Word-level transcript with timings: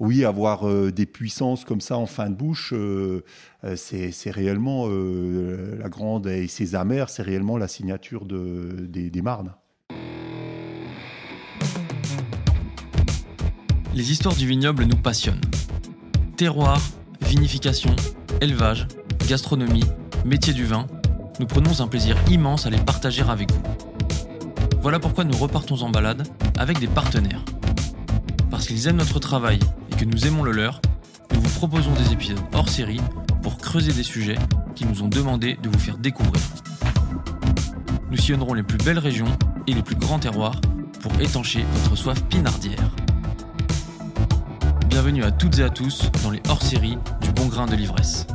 oui, 0.00 0.24
avoir 0.24 0.66
des 0.92 1.06
puissances 1.06 1.64
comme 1.64 1.80
ça 1.80 1.96
en 1.96 2.06
fin 2.06 2.30
de 2.30 2.34
bouche, 2.34 2.74
c'est 3.76 4.30
réellement 4.30 4.88
la 4.88 5.88
grande 5.88 6.26
et 6.26 6.46
ses 6.48 6.74
amers, 6.74 7.10
c'est 7.10 7.22
réellement 7.22 7.56
la 7.56 7.68
signature 7.68 8.24
de, 8.24 8.86
des, 8.88 9.10
des 9.10 9.22
Marnes. 9.22 9.54
Les 13.94 14.12
histoires 14.12 14.36
du 14.36 14.46
vignoble 14.46 14.84
nous 14.84 14.96
passionnent. 14.96 15.40
Terroir, 16.36 16.80
vinification, 17.20 17.96
élevage, 18.40 18.86
gastronomie, 19.26 19.82
métier 20.24 20.52
du 20.52 20.64
vin, 20.64 20.86
nous 21.40 21.46
prenons 21.46 21.80
un 21.80 21.88
plaisir 21.88 22.16
immense 22.30 22.66
à 22.66 22.70
les 22.70 22.78
partager 22.78 23.22
avec 23.22 23.50
vous. 23.50 23.62
Voilà 24.82 25.00
pourquoi 25.00 25.24
nous 25.24 25.36
repartons 25.36 25.82
en 25.82 25.90
balade 25.90 26.28
avec 26.56 26.78
des 26.78 26.86
partenaires. 26.86 27.44
Parce 28.50 28.68
qu'ils 28.68 28.86
aiment 28.86 28.98
notre 28.98 29.18
travail 29.18 29.58
que 29.98 30.04
nous 30.04 30.28
aimons 30.28 30.44
le 30.44 30.52
leur, 30.52 30.80
nous 31.34 31.40
vous 31.40 31.58
proposons 31.58 31.92
des 31.92 32.12
épisodes 32.12 32.38
hors 32.52 32.68
série 32.68 33.00
pour 33.42 33.58
creuser 33.58 33.92
des 33.92 34.04
sujets 34.04 34.38
qui 34.76 34.86
nous 34.86 35.02
ont 35.02 35.08
demandé 35.08 35.58
de 35.60 35.68
vous 35.68 35.78
faire 35.78 35.98
découvrir. 35.98 36.40
Nous 38.08 38.16
sillonnerons 38.16 38.54
les 38.54 38.62
plus 38.62 38.78
belles 38.78 39.00
régions 39.00 39.36
et 39.66 39.74
les 39.74 39.82
plus 39.82 39.96
grands 39.96 40.20
terroirs 40.20 40.60
pour 41.00 41.12
étancher 41.20 41.64
votre 41.72 41.96
soif 41.96 42.22
pinardière. 42.26 42.94
Bienvenue 44.86 45.24
à 45.24 45.32
toutes 45.32 45.58
et 45.58 45.64
à 45.64 45.70
tous 45.70 46.12
dans 46.22 46.30
les 46.30 46.42
hors-séries 46.48 46.98
du 47.20 47.32
bon 47.32 47.46
grain 47.46 47.66
de 47.66 47.74
l'ivresse. 47.74 48.28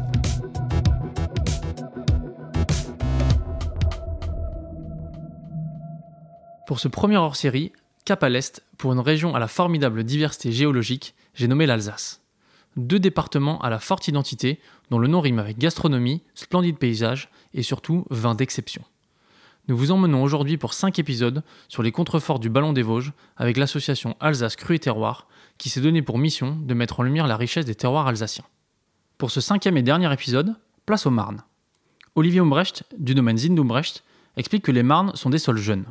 Pour 6.68 6.82
ce 6.82 6.90
premier 6.90 7.16
hors-série, 7.16 7.72
cap 8.06 8.24
à 8.24 8.30
l'est, 8.30 8.64
pour 8.78 8.94
une 8.94 9.00
région 9.00 9.36
à 9.36 9.40
la 9.40 9.48
formidable 9.48 10.04
diversité 10.04 10.52
géologique, 10.52 11.16
j'ai 11.34 11.48
nommé 11.48 11.66
l'Alsace. 11.66 12.22
Deux 12.76 13.00
départements 13.00 13.62
à 13.62 13.70
la 13.70 13.80
forte 13.80 14.08
identité, 14.08 14.60
dont 14.90 15.00
le 15.00 15.08
nom 15.08 15.22
rime 15.22 15.40
avec 15.40 15.58
gastronomie, 15.58 16.22
splendide 16.34 16.78
paysage 16.78 17.30
et 17.54 17.64
surtout 17.64 18.06
vin 18.10 18.36
d'exception. 18.36 18.84
Nous 19.68 19.78
vous 19.78 19.92
emmenons 19.92 20.24
aujourd'hui 20.24 20.58
pour 20.58 20.74
5 20.74 21.00
épisodes 21.00 21.44
sur 21.70 21.84
les 21.84 21.92
contreforts 21.94 22.40
du 22.40 22.50
Ballon 22.50 22.74
des 22.74 22.82
Vosges 22.82 23.14
avec 23.38 23.56
l'association 23.56 24.18
Alsace 24.20 24.58
Cru 24.58 24.76
et 24.76 24.80
Terroir 24.80 25.28
qui 25.58 25.70
s'est 25.70 25.82
donné 25.82 26.02
pour 26.02 26.18
mission 26.18 26.58
de 26.62 26.74
mettre 26.74 27.00
en 27.00 27.04
lumière 27.04 27.28
la 27.28 27.38
richesse 27.38 27.66
des 27.66 27.76
terroirs 27.76 28.08
alsaciens. 28.08 28.46
Pour 29.18 29.32
ce 29.32 29.40
cinquième 29.40 29.78
et 29.78 29.84
dernier 29.84 30.12
épisode, 30.12 30.56
place 30.86 31.06
aux 31.06 31.12
Marnes. 31.12 31.44
Olivier 32.16 32.42
Umbrecht, 32.42 32.84
du 32.98 33.16
domaine 33.16 33.38
Zindumbrecht, 33.38 34.04
explique 34.36 34.64
que 34.64 34.72
les 34.72 34.84
Marnes 34.84 35.16
sont 35.16 35.30
des 35.30 35.38
sols 35.38 35.58
jeunes. 35.58 35.86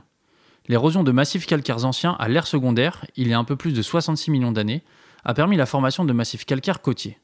L'érosion 0.68 1.02
de 1.02 1.10
massifs 1.10 1.46
calcaires 1.46 1.84
anciens 1.84 2.16
à 2.18 2.28
l'ère 2.28 2.46
secondaire, 2.46 3.05
il 3.16 3.28
y 3.28 3.32
a 3.32 3.38
un 3.38 3.44
peu 3.44 3.56
plus 3.56 3.72
de 3.72 3.82
66 3.82 4.30
millions 4.30 4.52
d'années, 4.52 4.82
a 5.24 5.34
permis 5.34 5.56
la 5.56 5.66
formation 5.66 6.05
de 6.05 6.12
massifs 6.12 6.44
calcaires 6.44 6.80
côtiers. 6.80 7.18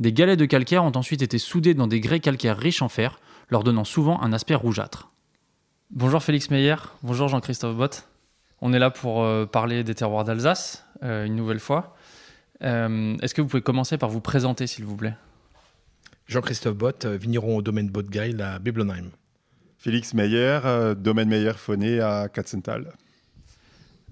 Des 0.00 0.12
galets 0.12 0.38
de 0.38 0.46
calcaire 0.46 0.84
ont 0.84 0.92
ensuite 0.94 1.22
été 1.22 1.38
soudés 1.38 1.74
dans 1.74 1.86
des 1.86 2.00
grès 2.00 2.20
calcaires 2.20 2.56
riches 2.56 2.82
en 2.82 2.88
fer, 2.88 3.20
leur 3.50 3.62
donnant 3.62 3.84
souvent 3.84 4.20
un 4.22 4.32
aspect 4.32 4.54
rougeâtre. 4.54 5.10
Bonjour 5.90 6.22
Félix 6.22 6.50
Meyer, 6.50 6.76
bonjour 7.02 7.28
Jean-Christophe 7.28 7.76
Bott. 7.76 8.08
On 8.62 8.72
est 8.72 8.78
là 8.78 8.90
pour 8.90 9.22
euh, 9.22 9.44
parler 9.44 9.84
des 9.84 9.94
terroirs 9.94 10.24
d'Alsace, 10.24 10.86
euh, 11.02 11.26
une 11.26 11.36
nouvelle 11.36 11.60
fois. 11.60 11.94
Euh, 12.62 13.16
est-ce 13.20 13.34
que 13.34 13.42
vous 13.42 13.48
pouvez 13.48 13.62
commencer 13.62 13.98
par 13.98 14.08
vous 14.08 14.20
présenter, 14.20 14.66
s'il 14.66 14.86
vous 14.86 14.96
plaît? 14.96 15.14
Jean-Christophe 16.26 16.76
Bott, 16.76 17.04
vigneron 17.04 17.56
au 17.58 17.62
domaine 17.62 17.90
Bottgeil 17.90 18.40
à 18.40 18.58
Biblenheim. 18.58 19.10
Félix 19.82 20.14
Meyer, 20.14 20.60
domaine 20.96 21.28
Meyer-Phoné 21.28 22.00
à 22.00 22.28
Katzenthal. 22.28 22.92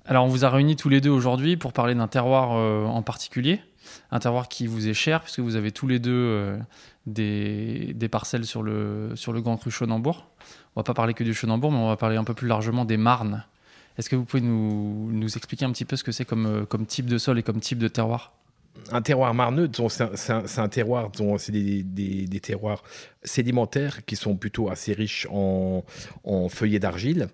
Alors, 0.04 0.24
on 0.24 0.28
vous 0.28 0.44
a 0.44 0.50
réunis 0.50 0.74
tous 0.74 0.88
les 0.88 1.00
deux 1.00 1.10
aujourd'hui 1.10 1.56
pour 1.56 1.72
parler 1.72 1.94
d'un 1.94 2.08
terroir 2.08 2.50
en 2.50 3.02
particulier, 3.02 3.60
un 4.10 4.18
terroir 4.18 4.48
qui 4.48 4.66
vous 4.66 4.88
est 4.88 4.94
cher, 4.94 5.22
puisque 5.22 5.38
vous 5.38 5.54
avez 5.54 5.70
tous 5.70 5.86
les 5.86 6.00
deux 6.00 6.58
des, 7.06 7.92
des, 7.94 8.08
parcelles 8.08 8.46
sur 8.46 8.64
le, 8.64 9.12
sur 9.14 9.32
le 9.32 9.40
Grand 9.40 9.56
Cru 9.58 9.70
Chonambourg. 9.70 10.26
On 10.74 10.80
va 10.80 10.84
pas 10.84 10.94
parler 10.94 11.14
que 11.14 11.22
du 11.22 11.34
Chonambourg, 11.34 11.70
mais 11.70 11.78
on 11.78 11.88
va 11.88 11.96
parler 11.96 12.16
un 12.16 12.24
peu 12.24 12.34
plus 12.34 12.48
largement 12.48 12.84
des 12.84 12.96
Marnes. 12.96 13.44
Est-ce 13.98 14.08
que 14.08 14.16
vous 14.16 14.24
pouvez 14.24 14.42
nous, 14.42 15.10
nous, 15.12 15.36
expliquer 15.36 15.64
un 15.64 15.72
petit 15.72 15.84
peu 15.84 15.94
ce 15.94 16.04
que 16.04 16.10
c'est 16.12 16.30
euh, 16.32 16.64
comme 16.64 16.86
type 16.86 17.06
de 17.06 17.18
sol 17.18 17.38
et 17.38 17.42
comme 17.42 17.60
type 17.60 17.78
de 17.78 17.88
terroir? 17.88 18.32
Un 18.92 19.02
terroir 19.02 19.34
marneux, 19.34 19.70
c'est 19.88 20.60
un, 20.60 20.68
terroir, 20.68 21.10
c'est 21.38 21.52
des, 21.52 21.82
des, 21.82 22.40
terroirs 22.40 22.82
sédimentaires 23.22 24.04
qui 24.04 24.16
sont 24.16 24.36
plutôt 24.36 24.68
assez 24.68 24.92
riches 24.92 25.26
en, 25.30 25.84
en 26.24 26.48
feuillets 26.48 26.78
d'argile. 26.78 27.28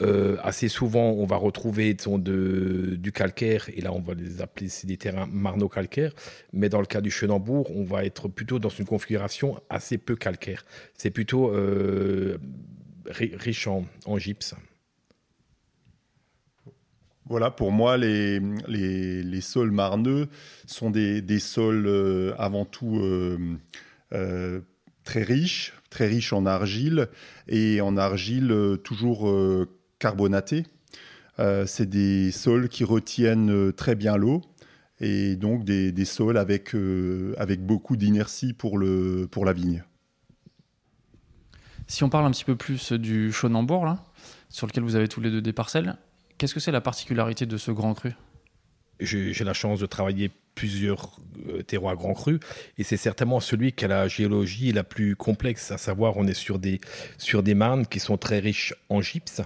Euh, 0.00 0.36
assez 0.42 0.68
souvent, 0.68 1.10
on 1.10 1.24
va 1.24 1.36
retrouver 1.36 1.94
du 1.94 3.12
calcaire, 3.12 3.68
et 3.74 3.80
là, 3.80 3.92
on 3.92 4.00
va 4.00 4.14
les 4.14 4.40
appeler 4.40 4.68
des 4.84 4.96
terrains 4.96 5.26
marno-calcaires. 5.26 6.12
Mais 6.52 6.68
dans 6.68 6.80
le 6.80 6.86
cas 6.86 7.00
du 7.00 7.10
Chenambourg, 7.10 7.70
on 7.74 7.84
va 7.84 8.04
être 8.04 8.28
plutôt 8.28 8.58
dans 8.58 8.68
une 8.68 8.84
configuration 8.84 9.60
assez 9.70 9.98
peu 9.98 10.14
calcaire. 10.14 10.64
C'est 10.94 11.10
plutôt 11.10 11.50
euh, 11.50 12.38
riche 13.10 13.66
en 13.66 14.18
gypse. 14.18 14.54
Voilà, 17.28 17.50
pour 17.50 17.72
moi, 17.72 17.98
les, 17.98 18.40
sols 19.42 19.70
marneux 19.70 20.28
sont 20.66 20.90
des, 20.90 21.38
sols 21.38 21.86
euh, 21.86 22.34
avant 22.38 22.64
tout 22.64 22.98
euh, 22.98 23.38
euh, 24.14 24.60
très 25.04 25.22
riches, 25.22 25.74
très 25.90 26.06
riches 26.06 26.32
en 26.32 26.46
argile 26.46 27.08
et 27.46 27.82
en 27.82 27.98
argile 27.98 28.78
toujours 28.82 29.30
carbonatée. 29.98 30.64
C'est 31.66 31.88
des 31.88 32.32
sols 32.32 32.68
qui 32.68 32.84
retiennent 32.84 33.72
très 33.72 33.94
bien 33.94 34.16
l'eau 34.16 34.42
et 35.00 35.36
donc 35.36 35.64
des, 35.64 36.04
sols 36.04 36.36
avec, 36.36 36.74
avec 37.36 37.64
beaucoup 37.64 37.96
d'inertie 37.96 38.54
pour, 38.54 38.78
la 38.78 39.52
vigne. 39.52 39.84
Si 41.86 42.04
on 42.04 42.10
parle 42.10 42.26
un 42.26 42.30
petit 42.30 42.44
peu 42.44 42.56
plus 42.56 42.92
du 42.92 43.32
Chonambourg, 43.32 43.86
là, 43.86 44.04
sur 44.50 44.66
lequel 44.66 44.82
vous 44.82 44.96
avez 44.96 45.08
tous 45.08 45.20
les 45.20 45.30
deux 45.30 45.40
des 45.40 45.54
parcelles, 45.54 45.96
Qu'est-ce 46.38 46.54
que 46.54 46.60
c'est 46.60 46.72
la 46.72 46.80
particularité 46.80 47.46
de 47.46 47.56
ce 47.56 47.72
grand 47.72 47.94
cru? 47.94 48.12
J'ai 49.00 49.44
la 49.44 49.54
chance 49.54 49.80
de 49.80 49.86
travailler 49.86 50.30
plusieurs 50.54 51.16
euh, 51.48 51.62
terroirs 51.62 51.96
grand 51.96 52.14
cru 52.14 52.40
et 52.78 52.82
c'est 52.82 52.96
certainement 52.96 53.38
celui 53.38 53.72
qui 53.72 53.84
a 53.84 53.88
la 53.88 54.08
géologie 54.08 54.72
la 54.72 54.82
plus 54.82 55.14
complexe 55.14 55.70
à 55.70 55.78
savoir 55.78 56.16
on 56.16 56.26
est 56.26 56.34
sur 56.34 56.58
des 56.58 56.80
sur 57.16 57.44
des 57.44 57.54
marnes 57.54 57.86
qui 57.86 58.00
sont 58.00 58.16
très 58.16 58.40
riches 58.40 58.74
en 58.88 59.00
gypse 59.00 59.40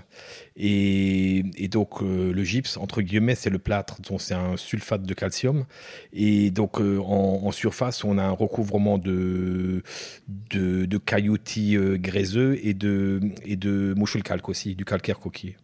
et, 0.57 1.43
donc 1.71 2.01
euh, 2.01 2.33
le 2.33 2.45
gypse 2.45 2.79
entre 2.79 3.03
guillemets 3.03 3.35
c'est 3.35 3.51
le 3.51 3.59
plâtre 3.59 4.01
donc 4.01 4.23
c'est 4.23 4.33
un 4.33 4.57
sulfate 4.57 5.03
de 5.03 5.13
calcium 5.13 5.67
et 6.15 6.51
donc 6.51 6.81
euh, 6.81 6.99
en, 7.01 7.53
surface 7.53 8.05
on 8.05 8.17
a 8.17 8.23
un 8.23 8.31
recouvrement 8.31 8.97
de 8.97 9.83
de, 10.29 10.87
de 10.87 10.99
cailloutis 10.99 11.77
gréseux 11.97 12.59
et 12.63 12.73
de 12.73 13.21
et 13.45 13.57
de 13.57 13.95
calque 14.25 14.49
aussi 14.49 14.75
du 14.75 14.87
calcaire 14.87 15.21
coquillé 15.21 15.57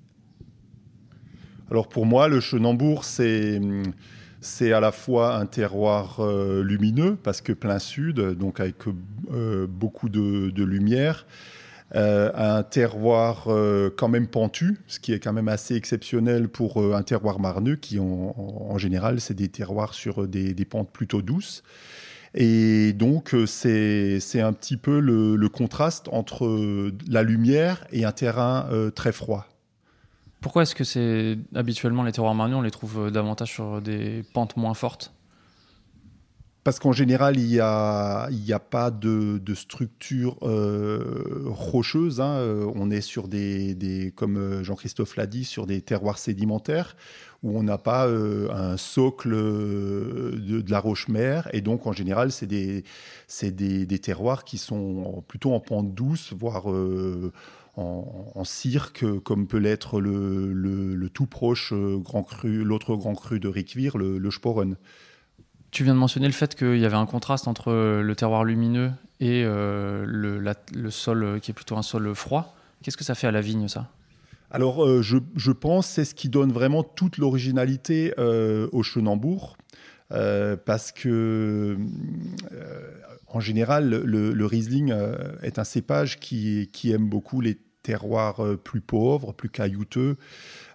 alors 1.71 1.89
pour 1.89 2.06
moi, 2.06 2.29
le 2.29 2.41
Chenambourg, 2.41 3.05
c'est 3.05 3.61
c'est 4.41 4.73
à 4.73 4.81
la 4.81 4.93
fois 4.93 5.37
un 5.37 5.47
terroir 5.47 6.21
euh, 6.21 6.62
lumineux 6.62 7.17
parce 7.17 7.41
que 7.41 7.53
plein 7.53 7.79
sud, 7.79 8.21
donc 8.21 8.61
avec 8.61 8.77
euh, 9.33 9.67
beaucoup 9.67 10.09
de, 10.09 10.62
lumière, 10.62 11.27
euh, 11.95 12.31
un 12.34 12.62
terroir 12.62 13.49
quand 13.97 14.09
même 14.09 14.29
pentu, 14.29 14.79
ce 14.87 15.01
qui 15.01 15.12
est 15.12 15.19
quand 15.19 15.33
même 15.33 15.49
assez 15.49 15.75
exceptionnel 15.75 16.49
pour 16.49 16.95
un 16.95 17.03
terroir 17.03 17.41
marneux 17.41 17.77
qui 17.77 17.99
en, 17.99 18.79
général 18.79 19.21
c'est 19.21 19.35
des 19.35 19.49
terroirs 19.49 19.95
sur 19.95 20.29
des, 20.29 20.55
pentes 20.65 20.91
plutôt 20.93 21.23
douces. 21.23 21.62
Et 22.35 22.93
donc 22.93 23.35
c'est 23.47 24.21
un 24.41 24.53
petit 24.53 24.77
peu 24.77 25.00
le, 25.00 25.49
contraste 25.49 26.09
entre 26.12 26.93
la 27.09 27.23
lumière 27.23 27.87
et 27.91 28.05
un 28.05 28.12
terrain 28.12 28.69
très 28.95 29.12
froid. 29.12 29.47
Pourquoi 30.41 30.62
est-ce 30.62 30.75
que 30.75 30.84
c'est 30.84 31.37
habituellement 31.54 32.04
les 32.04 32.12
terroirs 32.12 32.34
marneux, 32.34 32.56
on 32.56 32.62
les 32.62 32.71
trouve 32.71 33.06
euh, 33.06 33.10
davantage 33.10 33.53
sur 33.53 33.82
des 33.82 34.22
pentes 34.34 34.56
moins 34.56 34.75
fortes? 34.75 35.12
Parce 36.62 36.79
qu'en 36.79 36.93
général, 36.93 37.38
il 37.38 37.46
n'y 37.46 37.61
a, 37.61 38.25
a 38.25 38.58
pas 38.58 38.90
de, 38.90 39.40
structure 39.55 40.37
euh, 40.43 41.44
rocheuse. 41.46 42.20
Hein. 42.20 42.35
Euh, 42.35 42.70
on 42.75 42.90
est 42.90 43.00
sur 43.00 43.26
des, 43.26 43.75
des 43.75 44.12
comme 44.14 44.62
Jean-Christophe 44.62 45.17
l'a 45.17 45.26
dit, 45.26 45.44
sur 45.44 45.67
des 45.67 45.81
terroirs 45.81 46.19
sédimentaires 46.19 46.94
où 47.43 47.56
on 47.56 47.62
n'a 47.62 47.79
pas 47.79 48.08
un 48.08 48.76
socle 48.76 49.31
de, 49.31 50.64
la 50.69 50.81
roche-mère. 50.81 51.49
Et 51.52 51.61
donc, 51.61 51.87
en 51.87 51.93
général, 51.93 52.32
c'est 52.32 52.46
des, 52.46 52.82
des, 53.43 53.87
des, 53.87 53.99
terroirs 54.00 54.43
qui 54.43 54.58
sont 54.58 55.23
plutôt 55.29 55.55
en 55.55 55.61
pente 55.61 55.94
douce, 55.94 56.32
voire 56.37 56.64
en, 57.79 58.45
cirque, 58.45 59.05
comme 59.23 59.47
peut 59.47 59.59
l'être 59.59 60.01
le, 60.01 61.09
tout 61.13 61.27
proche 61.27 61.73
euh, 61.73 61.99
grand 61.99 62.23
cru, 62.23 62.65
l'autre 62.65 62.97
grand 62.97 63.15
cru 63.15 63.41
de 63.41 63.49
Riquevire, 63.49 63.97
le, 63.97 64.19
le 64.19 64.31
Sporen. 64.31 64.77
Tu 65.71 65.85
viens 65.85 65.95
de 65.95 65.99
mentionner 65.99 66.27
le 66.27 66.33
fait 66.33 66.55
qu'il 66.55 66.79
y 66.79 66.85
avait 66.85 66.97
un 66.97 67.07
contraste 67.07 67.47
entre 67.47 68.01
le 68.01 68.17
terroir 68.17 68.45
lumineux 68.45 68.91
et 69.21 69.43
euh, 69.45 70.05
le, 70.07 70.91
sol 70.91 71.41
qui 71.41 71.51
est 71.51 71.55
plutôt 71.55 71.77
un 71.77 71.83
sol 71.83 72.15
froid. 72.15 72.57
Qu'est-ce 72.83 72.97
que 72.97 73.05
ça 73.05 73.15
fait 73.15 73.27
à 73.27 73.33
la 73.33 73.41
vigne, 73.41 73.69
ça? 73.69 73.89
Alors, 74.51 74.85
euh, 74.85 75.03
je, 75.03 75.19
je, 75.37 75.53
pense 75.53 75.87
c'est 75.87 76.07
ce 76.07 76.15
qui 76.15 76.31
donne 76.31 76.53
vraiment 76.53 76.83
toute 76.83 77.19
l'originalité 77.19 78.15
au 78.19 78.83
Chenambourg. 78.83 79.57
parce 80.09 80.91
que 80.93 81.77
en 83.27 83.41
général, 83.41 83.91
le, 83.91 84.47
Riesling 84.47 84.95
est 85.43 85.59
un 85.59 85.65
cépage 85.65 86.19
qui, 86.19 86.71
qui, 86.73 86.93
aime 86.93 87.11
beaucoup 87.11 87.43
les 87.43 87.59
terroirs 87.88 88.43
plus 88.62 88.81
pauvres, 88.81 89.32
plus 89.32 89.49
caillouteux, 89.49 90.17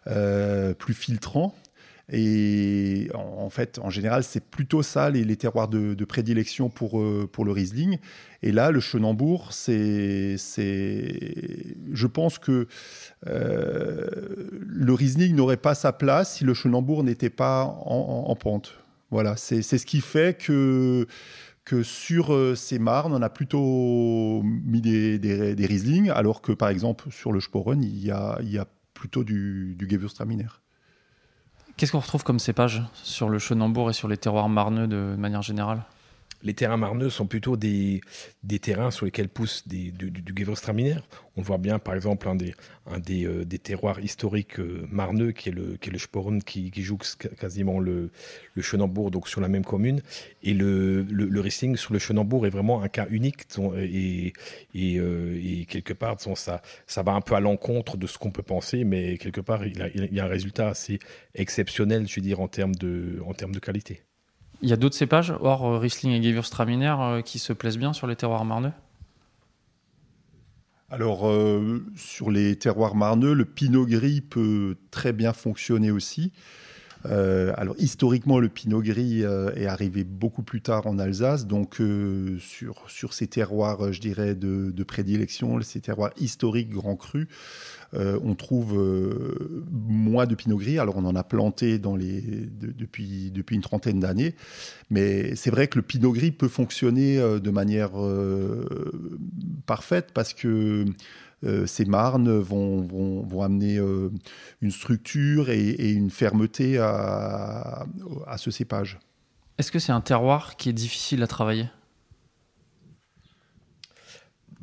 plus 0.06 0.94
filtrants. 0.94 1.56
Et 2.12 3.10
en, 3.14 3.50
fait, 3.50 3.80
en 3.80 3.90
général, 3.90 4.24
c'est 4.24 4.44
plutôt 4.44 4.84
ça 4.84 5.10
les, 5.10 5.36
terroirs 5.38 5.70
de, 5.70 6.06
prédilection 6.06 6.70
pour, 6.70 7.00
euh, 7.00 7.30
pour 7.32 7.46
le 7.46 7.52
Riesling. 7.52 7.98
Et 8.42 8.52
là, 8.52 8.72
le 8.72 8.82
Chenambourg, 8.82 9.54
c'est, 9.54 10.36
je 10.38 12.08
pense 12.08 12.40
que 12.40 12.68
euh, 13.28 14.06
le 14.52 14.94
Riesling 14.94 15.34
n'aurait 15.34 15.56
pas 15.58 15.76
sa 15.76 15.94
place 15.94 16.36
si 16.36 16.44
le 16.44 16.54
Chenambourg 16.54 17.04
n'était 17.04 17.30
pas 17.30 17.64
en, 17.64 18.36
pente. 18.36 18.76
Voilà, 19.10 19.38
c'est, 19.38 19.62
ce 19.62 19.86
qui 19.86 20.02
fait 20.02 20.38
que 20.38 21.08
que 21.66 21.84
sur 21.84 22.34
euh, 22.34 22.56
ces 22.56 22.80
marnes, 22.80 23.14
on 23.14 23.22
a 23.22 23.30
plutôt 23.30 24.42
mis 24.44 24.82
des, 24.82 25.18
des, 25.20 26.10
alors 26.12 26.42
que 26.42 26.52
par 26.52 26.70
exemple 26.70 27.10
sur 27.12 27.32
le 27.32 27.40
Sporen, 27.40 27.82
il 27.82 28.04
y 28.04 28.12
a, 28.12 28.38
il 28.42 28.52
y 28.52 28.58
a 28.58 28.68
plutôt 28.94 29.24
du, 29.24 29.76
du 29.76 29.88
Gewürztraminer. 29.90 30.48
Qu'est-ce 31.78 31.92
qu'on 31.92 32.00
retrouve 32.00 32.24
comme 32.24 32.40
cépage 32.40 32.84
sur 32.94 33.30
le 33.30 33.40
Chenambourg 33.40 33.90
et 33.90 33.94
sur 33.94 34.08
les 34.08 34.18
terroirs 34.18 34.50
marneux 34.50 34.88
de 34.88 35.16
manière 35.18 35.42
générale? 35.42 35.84
Les 36.44 36.54
terrains 36.54 36.78
marneux 36.78 37.10
sont 37.10 37.26
plutôt 37.26 37.56
des, 37.56 38.02
des 38.44 38.60
terrains 38.60 38.92
sur 38.92 39.06
lesquels 39.06 39.30
pousse 39.30 39.68
des, 39.68 39.92
du, 39.92 40.12
du 40.12 40.46
On 41.38 41.42
voit 41.42 41.58
bien, 41.58 41.80
par 41.80 41.96
exemple, 41.96 42.28
un 42.28 42.36
des, 42.36 43.26
euh, 43.26 43.46
des 43.46 43.60
terroirs 43.60 44.00
historiques 44.02 44.60
euh, 44.60 44.86
marneux, 44.92 45.32
qui 45.32 45.50
est 45.50 45.52
le, 45.54 45.78
qui 45.78 45.90
est 45.90 45.92
le 45.94 45.98
Sporn, 45.98 46.44
qui, 46.44 46.72
joue 46.84 46.98
quasiment 47.40 47.80
le, 47.80 48.12
le 48.56 48.62
Chenambourg, 48.62 49.10
donc 49.10 49.30
sur 49.30 49.40
la 49.40 49.48
même 49.48 49.64
commune. 49.64 50.02
Et 50.44 50.54
le, 50.54 51.04
le, 51.04 51.26
le 51.26 51.50
sur 51.50 51.94
le 51.94 52.00
Chenambourg 52.00 52.46
est 52.46 52.50
vraiment 52.52 52.82
un 52.82 52.90
cas 52.90 53.08
unique. 53.10 53.44
Et, 53.78 54.34
euh, 54.76 55.40
et 55.42 55.66
quelque 55.66 55.94
part, 55.94 56.20
ça, 56.20 56.62
ça 56.88 57.04
va 57.04 57.14
un 57.14 57.22
peu 57.22 57.36
à 57.36 57.40
l'encontre 57.40 57.96
de 57.96 58.06
ce 58.08 58.18
qu'on 58.18 58.32
peut 58.32 58.44
penser, 58.44 58.84
mais 58.84 59.18
quelque 59.18 59.42
part, 59.42 59.66
il 59.66 59.78
y 60.12 60.20
a 60.20 60.26
un 60.26 60.28
résultat 60.28 60.70
assez 60.70 61.00
exceptionnel, 61.36 62.08
je 62.08 62.16
veux 62.16 62.22
dire, 62.22 62.42
en 62.42 62.48
termes 62.48 62.76
de, 62.76 63.22
en 63.26 63.34
termes 63.34 63.54
de 63.54 63.60
qualité. 63.60 64.04
Il 64.64 64.70
y 64.70 64.74
a 64.74 64.78
d'autres 64.78 64.96
cépages, 64.96 65.34
hors 65.42 65.66
euh, 65.66 65.78
Riesling 65.78 66.14
et 66.14 66.24
Gewürztraminer, 66.24 66.96
euh, 66.98 67.22
qui 67.22 67.38
se 67.38 67.52
plaisent 67.52 67.78
bien 67.78 67.92
sur 67.92 68.08
les 68.08 68.16
terroirs 68.16 68.46
marneux? 68.46 68.72
Alors, 70.90 71.28
euh, 71.28 71.86
sur 71.98 72.32
les 72.32 72.56
terroirs 72.58 72.96
marneux, 72.96 73.34
le 73.34 73.44
pinot 73.44 73.86
gris 73.86 74.22
peut 74.22 74.78
très 74.90 75.12
bien 75.12 75.34
fonctionner 75.34 75.92
aussi. 75.92 76.32
Alors, 77.06 77.76
historiquement, 77.78 78.40
le 78.40 78.50
pinot 78.50 78.82
gris 78.82 79.22
est 79.22 79.66
arrivé 79.66 80.04
beaucoup 80.04 80.44
plus 80.44 80.62
tard 80.62 80.88
en 80.88 81.00
Alsace. 81.00 81.48
Donc, 81.48 81.82
sur, 82.40 82.84
sur 82.88 83.14
ces 83.14 83.28
terroirs, 83.28 83.92
je 83.92 84.00
dirais, 84.00 84.36
de, 84.36 84.72
de 84.72 84.84
prédilection, 84.84 85.62
ces 85.62 85.82
terroirs 85.82 86.12
historiques 86.18 86.70
grands 86.70 86.96
crus, 86.96 87.28
euh, 87.96 88.20
on 88.24 88.34
trouve 88.34 88.80
euh, 88.80 89.64
moins 89.72 90.26
de 90.26 90.36
pinot 90.36 90.58
gris. 90.58 90.80
Alors 90.80 90.98
on 90.98 91.06
en 91.06 91.16
a 91.16 91.24
planté 91.24 91.78
depuis, 91.78 93.32
depuis 93.32 93.56
une 93.56 93.62
trentaine 93.62 94.00
d'années, 94.00 94.36
mais 94.90 95.36
c'est 95.36 95.52
vrai 95.52 95.68
que 95.68 95.78
le 95.78 95.84
pinot 95.84 96.12
gris 96.12 96.32
peut 96.32 96.48
fonctionner 96.48 97.20
euh, 97.20 97.40
de 97.40 97.52
manière 97.52 97.92
parfaite 99.66 100.10
parce 100.14 100.34
que 100.34 100.86
ces 101.66 101.86
marnes 101.86 102.40
vont, 102.40 103.42
amener 103.42 103.78
une 104.62 104.72
structure 104.72 105.50
et, 105.50 105.92
une 105.92 106.10
fermeté 106.10 106.78
à 106.78 107.86
ce 108.38 108.52
cépage. 108.52 109.00
Est-ce 109.58 109.72
que 109.72 109.80
c'est 109.80 109.92
un 109.92 110.02
terroir 110.02 110.56
qui 110.56 110.70
est 110.70 110.74
difficile 110.74 111.22
à 111.22 111.28
travailler? 111.28 111.68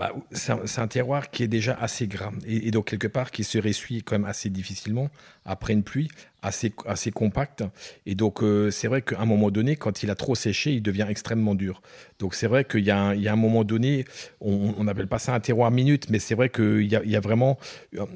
Bah, 0.00 0.14
c'est 0.32 0.80
un, 0.80 0.88
terroir 0.88 1.30
qui 1.30 1.42
est 1.42 1.48
déjà 1.48 1.74
assez 1.74 2.06
gras 2.06 2.32
et, 2.46 2.70
donc 2.70 2.86
quelque 2.86 3.06
part 3.06 3.30
qui 3.30 3.44
se 3.44 3.58
ressuie 3.58 4.02
quand 4.02 4.14
même 4.14 4.24
assez 4.24 4.48
difficilement 4.48 5.10
après 5.44 5.74
une 5.74 5.82
pluie, 5.82 6.08
assez, 6.40 6.72
assez 6.86 7.10
compacte. 7.10 7.64
Et 8.06 8.14
donc 8.14 8.42
euh, 8.42 8.70
c'est 8.70 8.88
vrai 8.88 9.02
qu'à 9.02 9.20
un 9.20 9.26
moment 9.26 9.50
donné, 9.50 9.76
quand 9.76 10.02
il 10.02 10.10
a 10.10 10.14
trop 10.14 10.34
séché, 10.34 10.72
il 10.72 10.80
devient 10.80 11.04
extrêmement 11.06 11.54
dur. 11.54 11.82
Donc 12.18 12.34
c'est 12.34 12.46
vrai 12.46 12.64
qu'il 12.64 12.82
y, 12.82 12.90
a 12.90 13.10
un 13.10 13.36
moment 13.36 13.62
donné, 13.62 14.06
on 14.40 14.82
n'appelle 14.84 15.06
pas 15.06 15.18
ça 15.18 15.34
un 15.34 15.40
terroir 15.40 15.70
minute, 15.70 16.08
mais 16.08 16.18
c'est 16.18 16.34
vrai 16.34 16.48
qu'il 16.48 16.84
y, 16.84 16.96
y 17.10 17.16
a, 17.16 17.20
vraiment 17.20 17.58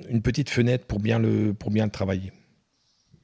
une 0.09 0.23
petite 0.23 0.49
fenêtre 0.49 0.87
pour 0.87 1.01
bien 1.01 1.19
le, 1.19 1.53
pour 1.53 1.71
bien 1.71 1.85
le 1.85 1.91
travailler. 1.91 2.33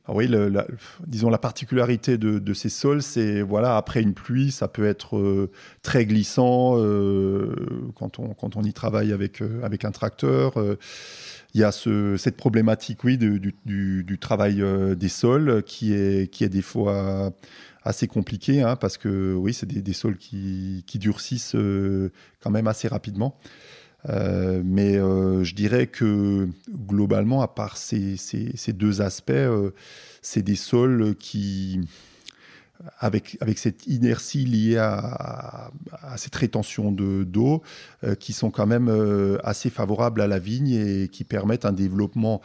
Ah 0.07 0.13
oui, 0.15 0.27
la, 0.29 0.67
disons 1.07 1.29
la 1.29 1.39
particularité 1.39 2.17
de, 2.17 2.55
ces 2.55 2.71
sols, 2.71 3.03
c'est 3.03 3.43
voilà 3.43 3.77
après 3.77 4.01
une 4.01 4.15
pluie, 4.15 4.51
ça 4.51 4.67
peut 4.67 4.87
être 4.87 5.17
euh, 5.17 5.51
très 5.83 6.07
glissant 6.07 6.79
euh, 6.79 7.55
quand, 7.95 8.19
on, 8.19 8.33
quand 8.35 8.57
on 8.57 8.63
y 8.63 8.73
travaille 8.73 9.13
avec, 9.13 9.43
euh, 9.43 9.61
avec 9.63 9.85
un 9.85 9.91
tracteur. 9.91 10.55
il 11.55 11.61
y 11.61 11.65
a 11.65 11.71
ce, 11.71 12.17
cette 12.17 12.37
problématique 12.37 13.05
oui 13.05 13.19
du, 13.19 14.19
travail 14.19 14.65
des 14.97 15.09
sols 15.09 15.63
qui 15.65 15.93
est, 15.93 16.33
qui 16.33 16.45
est 16.45 16.49
des 16.49 16.63
fois 16.63 17.33
assez 17.83 18.07
compliqué 18.07 18.63
hein, 18.63 18.77
parce 18.77 18.97
que 18.97 19.35
oui 19.35 19.53
c'est 19.53 19.67
des, 19.67 19.93
sols 19.93 20.17
qui 20.17 20.83
durcissent 20.95 21.57
quand 22.41 22.51
même 22.51 22.67
assez 22.67 22.89
rapidement. 22.89 23.39
Euh, 24.09 24.63
mais 24.65 24.97
euh, 24.97 25.45
je 25.45 25.55
dirais 25.55 25.87
que 25.87 26.49
globalement, 26.87 27.43
à 27.43 27.49
part 27.49 27.77
ces, 27.77 28.17
deux 28.69 29.03
aspects, 29.03 29.31
euh, 29.31 29.71
c'est 30.23 30.43
des 30.43 30.57
sols 30.57 31.15
qui, 31.19 31.81
avec, 32.99 33.39
cette 33.57 33.87
inertie 33.87 34.45
liée 34.45 34.79
à, 34.79 35.71
cette 36.17 36.35
rétention 36.35 36.93
d'eau, 36.93 37.63
qui 38.19 38.33
sont 38.33 38.51
quand 38.51 38.67
même 38.67 39.39
assez 39.45 39.71
favorables 39.71 40.21
à 40.21 40.27
la 40.27 40.39
vigne 40.39 40.71
et 40.71 41.09
qui 41.09 41.25
permettent 41.25 41.65
un 41.65 41.73
développement 41.73 42.41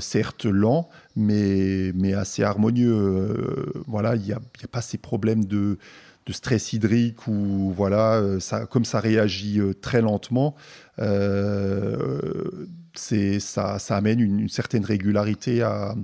certes 0.00 0.46
lent, 0.46 0.88
mais, 1.16 1.92
assez 2.14 2.42
harmonieux. 2.42 3.72
voilà, 3.86 4.16
il 4.16 4.22
n'y 4.22 4.32
a, 4.32 4.40
pas 4.70 4.82
ces 4.82 4.98
problèmes 4.98 5.44
de, 5.44 5.78
de 6.26 6.32
stress 6.32 6.72
hydrique 6.72 7.26
ou 7.26 7.72
voilà, 7.76 8.14
euh, 8.14 8.38
comme 8.70 8.84
ça 8.84 9.00
réagit 9.00 9.60
euh, 9.60 9.74
très 9.74 10.00
lentement, 10.00 10.54
euh, 10.98 12.66
ça, 12.94 13.78
amène 13.90 14.20
une, 14.20 14.48
certaine 14.48 14.84
régularité 14.84 15.62
à, 15.62 15.94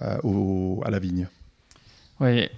la 0.00 0.98
vigne. 0.98 1.28
Oui, 2.20 2.48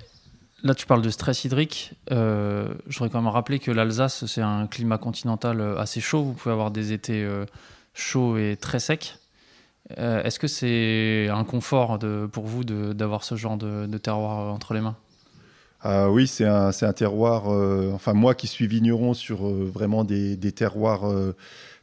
là 0.62 0.74
tu 0.74 0.86
parles 0.86 1.02
de 1.02 1.10
stress 1.10 1.44
hydrique. 1.44 1.92
Euh, 2.10 2.68
je 2.86 2.98
voudrais 2.98 3.10
quand 3.10 3.20
même 3.20 3.32
rappeler 3.32 3.58
que 3.58 3.70
l'Alsace, 3.70 4.24
c'est 4.26 4.40
un 4.40 4.66
climat 4.66 4.98
continental 4.98 5.60
assez 5.78 6.00
chaud. 6.00 6.22
Vous 6.22 6.32
pouvez 6.32 6.52
avoir 6.52 6.70
des 6.70 6.92
étés 6.92 7.28
chauds 7.92 8.38
et 8.38 8.56
très 8.58 8.78
secs. 8.78 9.18
Est-ce 9.96 10.38
que 10.38 10.46
c'est 10.46 11.28
un 11.28 11.44
confort 11.44 11.98
pour 12.32 12.46
vous 12.46 12.64
d'avoir 12.64 13.24
ce 13.24 13.34
genre 13.34 13.58
de 13.58 13.98
terroir 13.98 14.54
entre 14.54 14.72
les 14.72 14.80
mains? 14.80 14.96
Ah 15.86 16.10
oui, 16.10 16.26
c'est 16.26 16.46
un, 16.46 16.70
un, 16.80 16.92
terroir, 16.94 17.52
euh, 17.52 17.90
enfin 17.92 18.14
moi 18.14 18.34
qui 18.34 18.46
suis 18.46 18.66
vigneron 18.66 19.12
sur 19.12 19.46
euh, 19.46 19.70
vraiment 19.70 20.02
des, 20.02 20.34
des 20.34 20.50
terroirs 20.50 21.04
euh, 21.10 21.36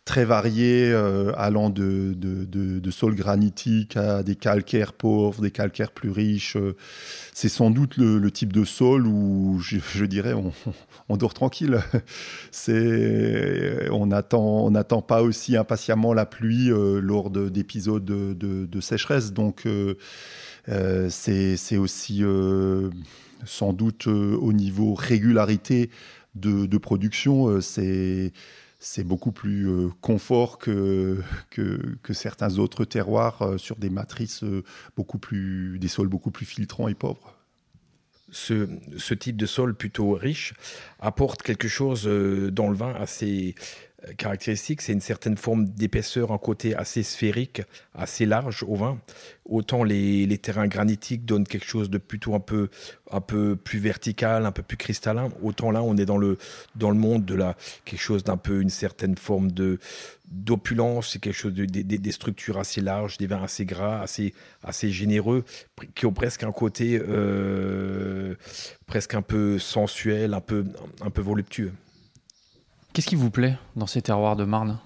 très 0.06 0.26
variés, 0.26 0.92
allant 1.38 1.70
de, 1.70 2.16
de, 2.18 2.44
de, 2.46 2.80
de, 2.80 3.98
à 4.00 4.24
des 4.24 4.36
calcaires 4.36 4.94
pauvres, 4.94 5.44
des 5.44 5.52
calcaires 5.52 5.92
plus 5.92 6.10
riches. 6.10 6.58
c'est 7.36 7.48
sans 7.48 7.70
doute 7.70 7.98
le, 7.98 8.32
type 8.32 8.52
de 8.52 8.66
sol 8.66 9.06
où 9.06 9.60
je, 9.60 10.06
dirais 10.06 10.34
on, 10.34 11.18
dort 11.18 11.36
tranquille. 11.36 11.80
c'est, 12.52 13.88
on 13.92 14.10
attend, 14.10 14.66
on 14.66 14.72
n'attend 14.72 15.04
pas 15.04 15.22
aussi 15.22 15.56
impatiemment 15.56 16.16
la 16.16 16.26
pluie 16.26 16.70
lors 16.70 17.30
d'épisodes 17.30 18.04
de, 18.04 18.34
de, 18.34 18.82
sécheresse. 18.82 19.32
Donc 19.32 19.68
c'est 21.10 21.78
aussi 21.78 22.24
sans 23.46 23.74
doute 23.74 24.08
euh, 24.08 24.36
au 24.38 24.54
niveau 24.54 24.94
régularité 24.94 25.90
de, 26.36 26.78
production, 26.78 27.48
euh, 27.48 27.62
c'est 27.62 28.32
c'est 28.80 29.04
beaucoup 29.04 29.32
plus 29.32 29.70
euh, 29.70 29.90
confort 30.02 30.58
que, 30.58 31.22
que, 31.52 31.98
que, 32.02 32.14
certains 32.14 32.58
autres 32.58 32.84
terroirs 32.84 33.60
sur 33.60 33.76
des 33.76 33.92
matrices 33.92 34.44
beaucoup 34.96 35.20
plus, 35.20 35.78
des 35.78 35.88
sols 35.88 36.08
beaucoup 36.08 36.32
plus 36.32 36.48
filtrants 36.48 36.88
et 36.88 36.96
pauvres. 36.96 37.38
Ce, 38.32 38.68
ce 38.98 39.14
type 39.14 39.38
de 39.38 39.46
sol 39.46 39.76
plutôt 39.76 40.14
riche 40.14 40.54
apporte 41.00 41.44
quelque 41.44 41.68
chose 41.68 42.06
dans 42.06 42.70
le 42.70 42.76
vin 42.76 42.96
assez, 42.96 43.54
caractéristique, 44.18 44.82
c'est 44.82 44.94
une 44.94 45.02
certaine 45.02 45.38
forme 45.38 45.66
d'épaisseur, 45.66 46.32
un 46.32 46.38
côté 46.38 46.76
assez 46.76 47.04
sphérique, 47.04 47.62
assez 47.94 48.26
large 48.26 48.64
au 48.64 48.76
vin. 48.76 49.00
Autant 49.46 49.84
les, 49.84 50.26
les, 50.26 50.38
terrains 50.38 50.68
granitiques 50.68 51.26
donnent 51.26 51.48
quelque 51.48 51.66
chose 51.66 51.90
de 51.90 51.98
plutôt 51.98 52.34
un 52.34 52.40
peu, 52.40 52.70
un 53.12 53.22
peu 53.22 53.56
plus 53.56 53.80
vertical, 53.80 54.46
un 54.46 54.52
peu 54.52 54.64
plus 54.64 54.78
cristallin. 54.78 55.30
Autant 55.44 55.72
là, 55.72 55.84
on 55.84 55.98
est 55.98 56.06
dans 56.06 56.18
le, 56.18 56.38
dans 56.76 56.90
le 56.90 56.98
monde 56.98 57.26
de 57.26 57.36
la, 57.36 57.56
quelque 57.86 58.00
chose 58.02 58.24
d'un 58.24 58.38
peu, 58.38 58.62
une 58.62 58.70
certaine 58.70 59.18
forme 59.18 59.52
de, 59.52 59.80
d'opulence, 60.32 61.12
c'est 61.12 61.20
quelque 61.20 61.36
chose 61.36 61.54
de, 61.54 61.66
des 61.66 62.12
structures 62.12 62.58
assez 62.58 62.82
larges, 62.82 63.18
des 63.18 63.28
vins 63.28 63.44
assez 63.44 63.66
gras, 63.66 64.02
assez, 64.02 64.34
assez 64.64 64.90
généreux, 64.90 65.44
qui 65.94 66.06
ont 66.06 66.14
presque 66.14 66.44
un 66.44 66.52
côté 66.52 67.00
euh, 67.08 68.36
presque 68.88 69.14
un 69.14 69.22
peu 69.22 69.60
sensuel, 69.60 70.34
un 70.34 70.42
peu, 70.42 70.66
un 71.02 71.10
peu 71.10 71.22
voluptueux. 71.22 71.74
Qu'est-ce 72.94 73.08
qui 73.08 73.16
vous 73.16 73.32
plaît 73.32 73.58
dans 73.78 73.88
ces 73.88 74.02
terroirs 74.02 74.36
de 74.36 74.44
Marne? 74.44 74.78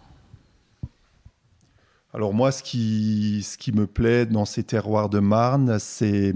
Alors 2.13 2.35
moi, 2.35 2.51
ce 2.51 2.61
qui, 2.61 3.41
ce 3.43 3.57
qui 3.57 3.71
me 3.71 3.87
plaît 3.87 4.27
dans 4.27 4.45
ces 4.45 4.63
terroirs 4.63 5.09
de 5.09 5.17
Marne, 5.17 5.79
c'est, 5.79 6.33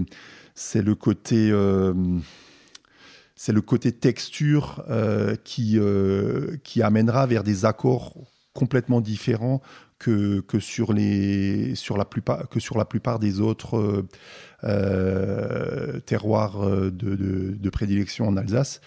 c'est 0.54 0.82
le 0.82 0.94
côté... 0.96 1.50
Euh, 1.50 1.94
c'est 3.36 3.52
le 3.52 3.62
côté 3.62 3.92
texture 3.92 4.84
euh, 4.90 5.34
qui, 5.44 5.78
euh, 5.78 6.58
qui 6.62 6.82
amènera 6.82 7.24
vers 7.26 7.42
des 7.42 7.64
accords 7.64 8.14
complètement 8.52 9.00
différents 9.00 9.62
que, 9.98 10.40
que, 10.40 10.58
sur, 10.58 10.92
les, 10.92 11.74
sur, 11.76 11.96
la 11.96 12.04
plupart, 12.04 12.48
que 12.50 12.60
sur 12.60 12.76
la 12.76 12.84
plupart 12.84 13.18
des 13.18 13.40
autres 13.40 14.04
terroirs 16.04 16.68
de, 16.68 16.90
de, 16.90 17.56
de, 17.58 17.70
prédilection 17.70 18.28
en 18.28 18.36
Alsace. 18.36 18.82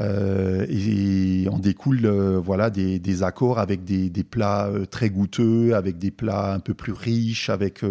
Euh, 0.00 0.66
et, 0.68 1.48
on 1.50 1.58
découle 1.58 2.04
euh, 2.04 2.40
voilà 2.40 2.70
des, 2.70 3.22
accords 3.22 3.58
avec 3.58 3.84
des, 3.84 4.10
plats 4.24 4.66
euh, 4.66 4.86
très 4.86 5.10
goûteux, 5.10 5.74
avec 5.74 5.98
des 5.98 6.10
plats 6.10 6.52
un 6.52 6.60
peu 6.60 6.74
plus 6.74 6.92
riches, 6.92 7.50
avec 7.50 7.84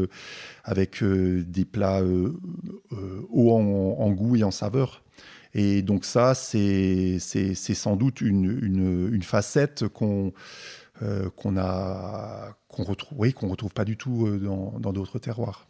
avec 0.64 1.04
des 1.04 1.66
plats 1.66 2.02
hauts 2.04 3.52
en, 3.52 4.12
goût 4.12 4.36
et 4.36 4.44
en 4.44 4.52
saveur. 4.52 5.04
Et 5.54 5.82
donc 5.82 6.06
ça, 6.06 6.34
c'est 6.34 7.18
c'est 7.20 7.56
sans 7.56 7.96
doute 7.96 8.22
une, 8.22 8.60
une, 8.62 9.14
une 9.14 9.24
facette 9.24 9.88
qu'on 9.88 10.34
qu'on 11.36 11.58
a 11.58 12.58
qu'on 12.68 12.84
retrouve 12.84 13.20
oui 13.20 13.34
qu'on 13.34 13.50
retrouve 13.50 13.74
pas 13.74 13.86
du 13.86 13.98
tout 13.98 14.28
dans 14.40 14.94
d'autres 14.94 15.20
terroirs. 15.20 15.68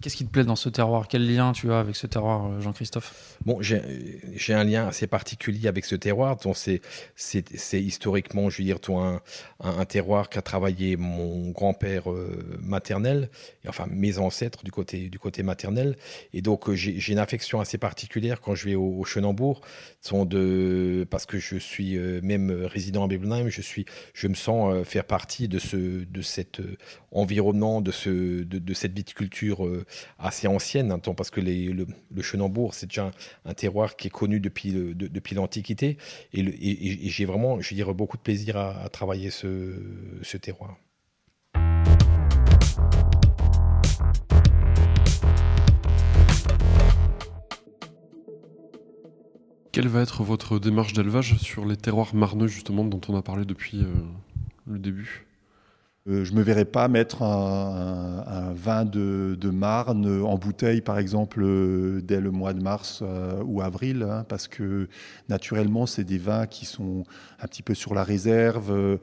Qu'est-ce 0.00 0.16
qui 0.16 0.24
te 0.24 0.30
plaît 0.30 0.44
dans 0.44 0.54
ce 0.54 0.68
terroir? 0.68 1.08
Quel 1.08 1.26
lien 1.26 1.52
tu 1.52 1.72
as 1.72 1.80
avec 1.80 1.96
ce 1.96 2.06
terroir, 2.06 2.46
euh, 2.46 2.60
Jean-Christophe? 2.60 3.36
Bon, 3.44 3.58
j'ai 3.60 4.54
un 4.54 4.62
lien 4.62 4.86
assez 4.86 5.08
particulier 5.08 5.66
avec 5.66 5.84
ce 5.84 5.96
terroir. 5.96 6.36
C'est 6.54 6.80
historiquement, 7.72 8.48
je 8.48 8.58
veux 8.58 8.64
dire, 8.64 8.78
toi, 8.78 9.20
un, 9.60 9.80
un, 9.80 9.84
terroir 9.86 10.28
qu'a 10.28 10.40
travaillé 10.40 10.96
mon 10.96 11.50
grand-père 11.50 12.12
euh, 12.12 12.58
maternel, 12.62 13.28
enfin 13.66 13.86
mes 13.90 14.18
ancêtres 14.18 14.62
du 14.62 14.70
côté, 14.70 15.08
du 15.08 15.18
côté 15.18 15.42
maternel. 15.42 15.96
Et 16.32 16.42
donc, 16.42 16.68
euh, 16.68 16.74
j'ai 16.76 17.12
une 17.12 17.18
affection 17.18 17.60
assez 17.60 17.78
particulière 17.78 18.40
quand 18.40 18.54
je 18.54 18.66
vais 18.66 18.74
au, 18.76 19.00
au 19.00 19.04
Chenambourg, 19.04 19.62
parce 21.10 21.26
que 21.26 21.38
je 21.38 21.56
suis 21.56 21.98
même 22.22 22.50
résident 22.50 23.04
à 23.04 23.08
Biblenheim, 23.08 23.48
je, 23.48 23.62
je 24.14 24.28
me 24.28 24.34
sens 24.34 24.86
faire 24.86 25.04
partie 25.04 25.48
de, 25.48 25.58
ce, 25.58 25.76
de 25.76 26.22
cet 26.22 26.60
environnement, 27.10 27.80
de, 27.80 27.90
ce, 27.90 28.44
de 28.44 28.74
cette 28.74 28.94
viticulture 28.94 29.66
assez 30.18 30.46
ancienne, 30.46 30.92
hein, 30.92 30.98
parce 31.14 31.30
que 31.30 31.40
le, 31.40 31.86
le 32.14 32.22
Chenambourg, 32.22 32.74
c'est 32.74 32.86
déjà 32.86 33.10
un, 33.44 33.54
terroir 33.54 33.96
qui 33.96 34.08
est 34.08 34.10
connu 34.10 34.40
depuis, 34.40 34.72
l'Antiquité. 35.34 35.98
Et, 36.32 37.08
j'ai 37.08 37.24
vraiment, 37.24 37.60
je 37.60 37.74
beaucoup 37.92 38.16
de 38.16 38.22
plaisir 38.22 38.56
à, 38.56 38.88
travailler 38.88 39.30
ce, 39.30 39.74
ce 40.22 40.36
terroir. 40.36 40.76
Quelle 49.72 49.88
va 49.88 50.00
être 50.00 50.24
votre 50.24 50.58
démarche 50.58 50.92
d'élevage 50.92 51.36
sur 51.36 51.64
les 51.64 51.76
terroirs 51.76 52.14
marneux, 52.14 52.48
justement, 52.48 52.84
dont 52.84 53.00
on 53.08 53.16
a 53.16 53.22
parlé 53.22 53.44
depuis 53.44 53.82
euh, 53.82 53.94
le 54.66 54.78
début? 54.78 55.27
Euh, 56.08 56.24
je 56.24 56.32
me 56.32 56.42
verrais 56.42 56.64
pas 56.64 56.88
mettre 56.88 57.22
un, 57.22 58.52
vin 58.54 58.84
de, 58.84 59.36
Marne 59.50 60.22
en 60.22 60.38
bouteille, 60.38 60.80
par 60.80 60.98
exemple, 60.98 61.40
euh, 61.42 62.00
dès 62.02 62.20
le 62.20 62.30
mois 62.30 62.52
de 62.52 62.62
mars 62.62 63.00
euh, 63.02 63.42
ou 63.44 63.60
avril, 63.60 64.02
hein, 64.02 64.24
parce 64.28 64.48
que 64.48 64.88
naturellement, 65.28 65.86
c'est 65.86 66.04
des 66.04 66.18
vins 66.18 66.46
qui 66.46 66.64
sont 66.64 67.04
un 67.40 67.46
petit 67.46 67.62
peu 67.62 67.74
sur 67.74 67.94
la 67.94 68.04
réserve, 68.04 68.98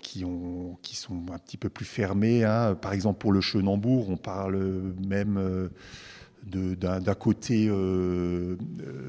qui, 0.00 0.24
ont, 0.24 0.78
qui 0.80 0.96
sont 0.96 1.22
un 1.32 1.38
petit 1.38 1.58
peu 1.58 1.68
plus 1.68 1.84
fermés. 1.84 2.44
Hein. 2.44 2.74
Par 2.74 2.92
exemple, 2.92 3.18
pour 3.18 3.32
le 3.32 3.42
Chenambourg, 3.42 4.08
on 4.08 4.16
parle 4.16 4.58
même 5.06 5.68
d'un 6.46 7.14
côté 7.14 7.70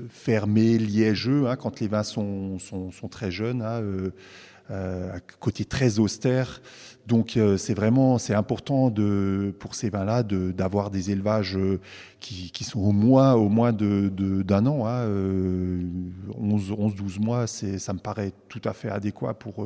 fermé, 0.09 0.77
liégeux, 0.77 1.47
hein, 1.47 1.55
quand 1.55 1.79
les 1.79 1.87
vins 1.87 2.03
sont, 2.03 2.57
très 3.09 3.31
jeunes. 3.31 3.61
Euh, 3.63 4.09
un 4.69 5.19
côté 5.39 5.65
très 5.65 5.99
austère. 5.99 6.61
Donc 7.07 7.37
euh, 7.37 7.55
c'est 7.55 7.73
vraiment 7.73 8.17
c'est 8.17 8.33
important 8.33 8.89
de 8.89 9.55
pour 9.59 9.75
ces 9.75 9.89
vins-là 9.89 10.23
d'avoir 10.23 10.91
des 10.91 11.09
élevages 11.09 11.55
euh, 11.55 11.79
qui, 12.19 12.51
qui, 12.51 12.65
sont 12.65 12.81
au 12.81 12.91
moins 12.91 13.33
au 13.33 13.47
moins 13.47 13.71
de 13.71 14.09
d'un 14.09 14.65
an, 14.65 14.85
hein, 14.85 15.07
11 16.37 16.75
11 16.77 16.95
12 16.95 17.19
mois, 17.19 17.47
c'est 17.47 17.79
ça 17.79 17.93
me 17.93 17.99
paraît 17.99 18.33
tout 18.49 18.61
à 18.65 18.73
fait 18.73 18.89
adéquat 18.89 19.33
pour 19.33 19.65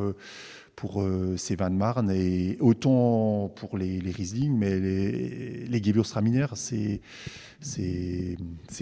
pour 0.81 1.07
ces 1.37 1.55
vins 1.55 1.69
de 1.69 1.75
Marne 1.75 2.09
et 2.09 2.57
autant 2.59 3.51
pour 3.55 3.77
les, 3.77 4.01
les 4.01 4.09
Riesling, 4.09 4.57
mais 4.57 4.79
les, 4.79 5.67
les 5.67 5.83
Gewürztraminer, 5.83 6.47
c'est 6.55 6.99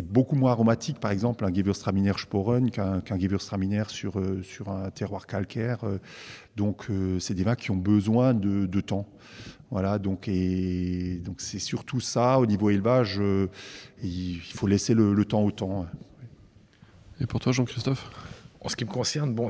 beaucoup 0.05 0.37
moins 0.37 0.51
aromatique, 0.51 1.01
par 1.01 1.11
exemple, 1.11 1.43
un 1.43 1.53
Gewürztraminer 1.53 2.13
Sporen 2.17 2.71
qu'un 2.71 3.01
qu 3.01 3.19
Gewürztraminer 3.19 3.83
sur, 3.89 4.17
euh, 4.17 4.41
sur 4.43 4.69
un 4.69 4.89
terroir 4.91 5.27
calcaire. 5.27 5.83
Euh. 5.83 5.97
Donc, 6.55 6.85
euh, 6.89 7.19
c'est 7.19 7.33
des 7.33 7.43
vins 7.43 7.55
qui 7.55 7.71
ont 7.71 7.75
besoin 7.75 8.33
de, 8.33 8.79
temps. 8.79 9.05
Voilà, 9.69 9.99
donc 9.99 10.29
c'est 10.29 11.59
surtout 11.59 11.99
ça 11.99 12.39
au 12.39 12.45
niveau 12.45 12.69
élevage. 12.69 13.21
il 14.01 14.39
faut 14.53 14.67
laisser 14.67 14.93
le, 14.93 15.13
le 15.13 15.25
temps 15.25 15.43
au 15.43 15.51
temps. 15.51 15.85
Et 17.19 17.25
pour 17.25 17.41
toi, 17.41 17.51
Jean-Christophe? 17.51 18.09
En 18.61 18.69
ce 18.69 18.75
qui 18.75 18.85
me 18.85 18.89
concerne, 18.89 19.33
bon, 19.33 19.47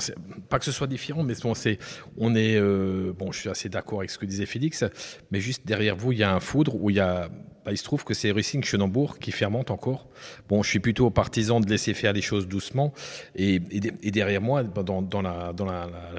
pas 0.49 0.59
que 0.59 0.65
ce 0.65 0.71
soit 0.71 0.87
différent, 0.87 1.23
mais 1.23 1.33
bon, 1.41 1.53
c'est, 1.53 1.79
on 2.17 2.35
est, 2.35 2.55
euh, 2.55 3.13
bon, 3.17 3.31
je 3.31 3.39
suis 3.39 3.49
assez 3.49 3.69
d'accord 3.69 3.99
avec 3.99 4.11
ce 4.11 4.17
que 4.17 4.25
disait 4.25 4.45
Félix, 4.45 4.83
mais 5.31 5.39
juste 5.39 5.65
derrière 5.65 5.95
vous, 5.95 6.11
il 6.11 6.19
y 6.19 6.23
a 6.23 6.33
un 6.33 6.39
foudre 6.39 6.75
où 6.75 6.89
il 6.89 6.97
bah, 6.97 7.75
se 7.75 7.83
trouve 7.83 8.03
que 8.03 8.13
c'est 8.13 8.31
Racing 8.31 8.63
Chenambourg 8.63 9.17
qui 9.19 9.31
fermente 9.31 9.71
encore. 9.71 10.07
Bon, 10.47 10.61
je 10.61 10.69
suis 10.69 10.79
plutôt 10.79 11.09
partisan 11.09 11.59
de 11.59 11.67
laisser 11.67 11.93
faire 11.93 12.13
les 12.13 12.21
choses 12.21 12.47
doucement, 12.47 12.93
et, 13.35 13.59
derrière 13.59 14.41
moi, 14.41 14.63
dans, 14.63 15.01
dans, 15.01 15.21
la, 15.21 15.53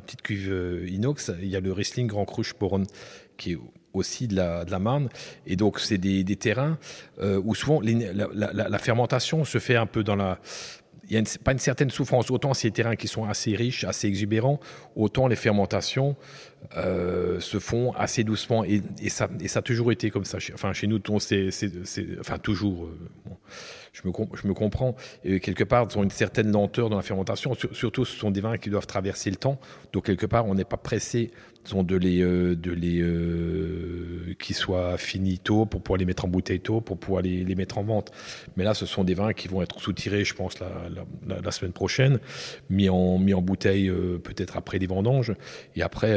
petite 0.05 0.23
cuve 0.23 0.51
euh, 0.51 0.89
inox, 0.89 1.31
il 1.41 1.49
y 1.49 1.57
a 1.57 1.61
le 1.61 1.73
Riesling 1.73 2.09
Grand 2.09 2.25
Cru 2.25 2.45
Sporen 2.45 2.87
qui 3.37 3.53
est 3.53 3.59
aussi 3.93 4.29
de 4.29 4.37
la, 4.37 4.79
Marne. 4.79 5.09
Et 5.47 5.57
donc, 5.57 5.81
c'est 5.81 5.99
des, 5.99 6.25
terrains 6.37 6.79
euh, 7.21 7.41
où 7.43 7.55
souvent 7.55 7.81
la, 7.83 8.79
fermentation 8.79 9.45
se 9.45 9.59
fait 9.59 9.77
un 9.77 9.87
peu 9.87 10.05
dans 10.05 10.17
la, 10.17 10.39
il 11.11 11.21
n'y 11.21 11.29
a 11.29 11.39
pas 11.43 11.53
une 11.53 11.59
certaine 11.59 11.91
souffrance. 11.91 12.31
Autant 12.31 12.55
ces 12.55 12.71
terrains 12.71 12.97
qui 12.97 13.09
sont 13.09 13.25
assez 13.25 13.55
riches, 13.57 13.85
assez 13.85 14.07
exubérants, 14.07 14.61
autant 14.95 15.27
les 15.27 15.37
fermentations 15.37 16.17
euh, 16.77 17.41
se 17.41 17.59
font 17.59 17.93
assez 17.93 18.23
doucement. 18.23 18.65
Et, 18.65 18.83
ça, 19.09 19.29
et 19.41 19.49
ça 19.49 19.59
a 19.59 19.63
toujours 19.63 19.91
été 19.91 20.11
comme 20.11 20.25
ça. 20.25 20.39
Enfin, 20.55 20.73
chez 20.73 20.87
nous, 20.87 21.01
c'est, 21.19 21.51
enfin, 22.21 22.39
toujours. 22.39 22.87
Euh, 22.87 22.99
je, 23.93 24.07
me, 24.07 24.55
comprends. 24.55 24.95
Quelque 25.25 25.65
part, 25.65 25.87
ils 25.91 25.99
ont 25.99 26.03
une 26.03 26.11
certaine 26.11 26.53
lenteur 26.53 26.91
dans 26.91 26.97
la 26.97 27.03
fermentation. 27.03 27.55
Surtout, 27.73 28.05
ce 28.05 28.17
sont 28.17 28.31
des 28.31 28.41
vins 28.41 28.57
qui 28.57 28.71
doivent 28.71 28.87
traverser 28.87 29.31
le 29.31 29.37
temps. 29.37 29.59
Donc, 29.93 30.07
quelque 30.07 30.27
part, 30.27 30.47
on 30.47 30.55
n'est 30.55 30.65
pas 30.65 30.77
pressé 30.77 31.31
de 31.75 31.97
les, 31.97 32.23
euh, 32.23 32.57
euh, 32.67 34.35
soient 34.53 34.97
finis 34.97 35.39
tôt 35.39 35.67
pour 35.67 35.83
pouvoir 35.83 35.99
les 35.99 36.05
mettre 36.05 36.25
en 36.25 36.29
bouteille 36.29 36.61
tôt, 36.61 36.81
pour 36.81 36.99
pouvoir 36.99 37.23
les, 37.23 37.55
mettre 37.55 37.79
en 37.79 37.83
vente. 37.83 38.13
Mais 38.57 38.65
là, 38.65 38.75
ce 38.75 38.87
sont 38.87 39.05
des 39.05 39.15
vins 39.15 39.33
qui 39.33 39.49
vont 39.49 39.63
être 39.63 39.81
soutirés, 39.81 40.25
je 40.25 40.35
pense, 40.35 40.55
la, 40.61 41.51
semaine 41.51 41.73
prochaine, 41.73 42.19
mis 42.71 42.89
en, 42.89 43.19
bouteille 43.43 43.89
euh, 43.89 44.19
peut-être 44.19 44.57
après 44.57 44.79
les 44.79 44.87
vendanges, 44.87 45.35
et 45.77 45.83
après, 45.83 46.17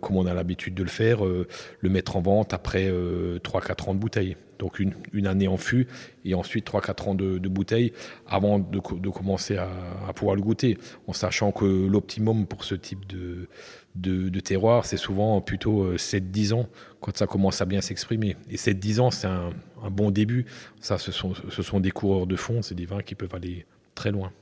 comme 0.00 0.16
on 0.16 0.26
a 0.26 0.34
l'habitude 0.34 0.74
de 0.74 0.82
le 0.82 0.88
faire, 0.88 1.20
le 1.24 1.90
mettre 1.90 2.16
en 2.16 2.20
vente 2.20 2.54
après 2.54 2.90
3-4 2.90 3.90
ans 3.90 3.94
de 3.94 4.00
bouteille. 4.00 4.36
Donc 4.58 4.80
une, 4.80 5.26
année 5.26 5.48
en 5.48 5.56
fût 5.56 5.86
et 6.24 6.34
ensuite 6.34 6.68
3-4 6.68 7.08
ans 7.10 7.14
de, 7.14 7.48
bouteille 7.48 7.92
avant 8.26 8.58
de, 8.58 9.08
commencer 9.08 9.56
à, 9.56 9.68
pouvoir 10.14 10.36
le 10.36 10.42
goûter, 10.42 10.78
en 11.06 11.12
sachant 11.12 11.52
que 11.52 11.64
l'optimum 11.64 12.46
pour 12.46 12.64
ce 12.64 12.74
type 12.74 13.06
de, 13.06 14.40
terroir, 14.40 14.84
c'est 14.84 14.96
souvent 14.96 15.40
plutôt 15.40 15.94
7-10 15.94 16.52
euh, 16.52 16.56
ans 16.56 16.68
quand 17.00 17.16
ça 17.16 17.26
commence 17.26 17.60
à 17.60 17.64
bien 17.64 17.80
s'exprimer. 17.80 18.36
Et 18.50 18.56
7-10 18.56 19.00
ans, 19.00 19.10
c'est 19.10 19.28
un, 19.28 19.50
bon 19.90 20.10
début. 20.10 20.46
Ça, 20.80 20.98
ce 20.98 21.12
sont, 21.12 21.80
des 21.80 21.90
coureurs 21.90 22.26
de 22.26 22.36
fond, 22.36 22.62
c'est 22.62 22.74
des 22.74 22.86
vins 22.86 23.02
qui 23.02 23.14
peuvent 23.14 23.34
aller 23.34 23.64
très 23.94 24.10
loin. 24.10 24.32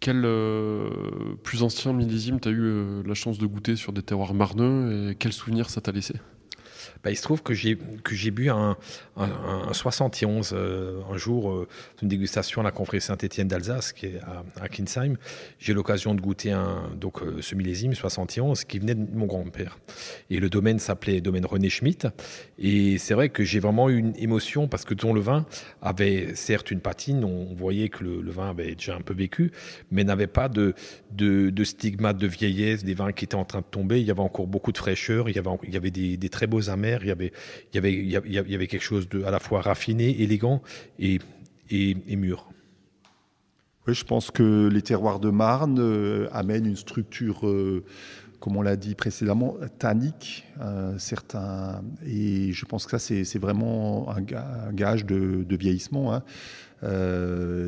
quel 0.00 0.26
plus 1.42 1.62
ancien 1.62 1.92
millésime 1.92 2.38
tu 2.38 2.48
as 2.48 2.52
eu 2.52 3.02
la 3.02 3.14
chance 3.14 3.38
de 3.38 3.46
goûter 3.46 3.76
sur 3.76 3.92
des 3.92 4.02
terroirs 4.02 4.34
marneux 4.34 5.10
et 5.10 5.14
quel 5.14 5.32
souvenir 5.32 5.70
ça 5.70 5.80
t'a 5.80 5.92
laissé? 5.92 6.14
Bah, 7.04 7.10
il 7.10 7.16
se 7.16 7.22
trouve 7.22 7.42
que 7.42 7.52
j'ai 7.52 7.76
bu 8.30 8.48
un, 8.48 8.78
un, 9.16 9.72
71 9.72 10.52
euh, 10.54 11.02
un 11.12 11.18
jour 11.18 11.50
euh, 11.50 11.68
une 12.00 12.08
dégustation 12.08 12.62
à 12.62 12.64
la 12.64 12.70
confrérie 12.70 13.02
Saint-Étienne 13.02 13.46
d'Alsace 13.46 13.92
qui 13.92 14.06
est 14.06 14.20
à, 14.58 14.68
Kinsheim. 14.68 15.16
J'ai 15.58 15.74
l'occasion 15.74 16.14
de 16.14 16.22
goûter 16.22 16.52
un 16.52 16.90
donc 16.98 17.20
euh, 17.20 17.42
ce 17.42 17.54
millésime 17.54 17.94
71 17.94 18.64
qui 18.64 18.78
venait 18.78 18.94
de 18.94 19.06
mon 19.14 19.26
grand-père. 19.26 19.78
Et 20.30 20.40
le 20.40 20.48
domaine 20.48 20.78
s'appelait 20.78 21.20
domaine 21.20 21.44
René 21.44 21.68
Schmitt. 21.68 22.08
Et 22.58 22.96
c'est 22.96 23.12
vrai 23.12 23.28
que 23.28 23.44
j'ai 23.44 23.60
vraiment 23.60 23.90
eu 23.90 23.98
une 23.98 24.16
émotion 24.16 24.66
parce 24.66 24.86
que 24.86 24.94
ton 24.94 25.12
le 25.12 25.20
vin 25.20 25.44
avait 25.82 26.34
certes 26.34 26.70
une 26.70 26.80
patine, 26.80 27.22
on 27.22 27.54
voyait 27.54 27.90
que 27.90 28.02
le, 28.02 28.30
vin 28.30 28.48
avait 28.48 28.74
déjà 28.74 28.96
un 28.96 29.02
peu 29.02 29.12
vécu, 29.12 29.52
mais 29.90 30.04
n'avait 30.04 30.26
pas 30.26 30.48
de, 30.48 30.74
de, 31.12 31.50
de 31.50 31.64
stigmate 31.64 32.16
de 32.16 32.26
vieillesse, 32.26 32.82
des 32.82 32.94
vins 32.94 33.12
qui 33.12 33.26
étaient 33.26 33.34
en 33.34 33.44
train 33.44 33.60
de 33.60 33.66
tomber. 33.70 34.00
Il 34.00 34.06
y 34.06 34.10
avait 34.10 34.20
encore 34.20 34.46
beaucoup 34.46 34.72
de 34.72 34.78
fraîcheur, 34.78 35.28
il 35.28 35.36
y 35.36 35.38
avait, 35.38 35.50
il 35.64 35.74
y 35.74 35.76
avait 35.76 35.90
des 35.90 36.28
très 36.30 36.46
beaux 36.46 36.70
amers 36.70 36.93
il 37.02 37.08
y 37.08 37.78
avait, 37.78 38.66
quelque 38.66 38.82
chose 38.82 39.08
de 39.08 39.24
à 39.24 39.30
la 39.30 39.40
fois 39.40 39.60
raffiné, 39.60 40.20
élégant 40.22 40.62
et, 40.98 41.18
mûr. 41.70 42.48
Oui, 43.86 43.94
je 43.94 44.04
pense 44.04 44.30
que 44.30 44.68
les 44.68 44.80
terroirs 44.80 45.20
de 45.20 45.28
Marne 45.28 45.78
euh, 45.78 46.28
amènent 46.32 46.66
une 46.66 46.76
structure, 46.76 47.46
euh, 47.46 47.84
comme 48.40 48.56
on 48.56 48.62
l'a 48.62 48.76
dit 48.76 48.94
précédemment, 48.94 49.56
tannique, 49.78 50.44
euh, 50.62 50.96
et 52.06 52.52
je 52.52 52.64
pense 52.64 52.86
que 52.86 52.96
ça, 52.96 52.98
c'est 52.98 53.38
vraiment 53.38 54.08
un, 54.10 54.72
gage 54.72 55.04
de, 55.04 55.56
vieillissement. 55.56 56.14
Hein. 56.14 56.22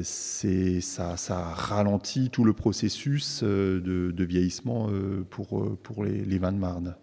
ça, 0.03 1.17
ça, 1.17 1.39
ralentit 1.43 2.31
tout 2.31 2.45
le 2.45 2.55
processus 2.55 3.43
de, 3.43 4.25
vieillissement 4.25 4.89
pour, 5.29 5.79
pour 5.83 6.05
les, 6.05 6.25
les, 6.25 6.39
vins 6.39 6.53
de 6.53 6.59
Marne. 6.59 6.97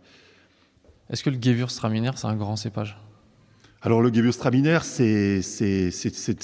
Est-ce 1.09 1.23
que 1.23 1.29
le 1.29 1.37
Gewürztraminer, 1.41 2.11
c'est 2.15 2.27
un 2.27 2.35
grand 2.35 2.55
cépage? 2.55 2.97
Alors 3.81 4.01
le 4.01 4.13
Gewürztraminer, 4.13 4.79
c'est 4.81 5.41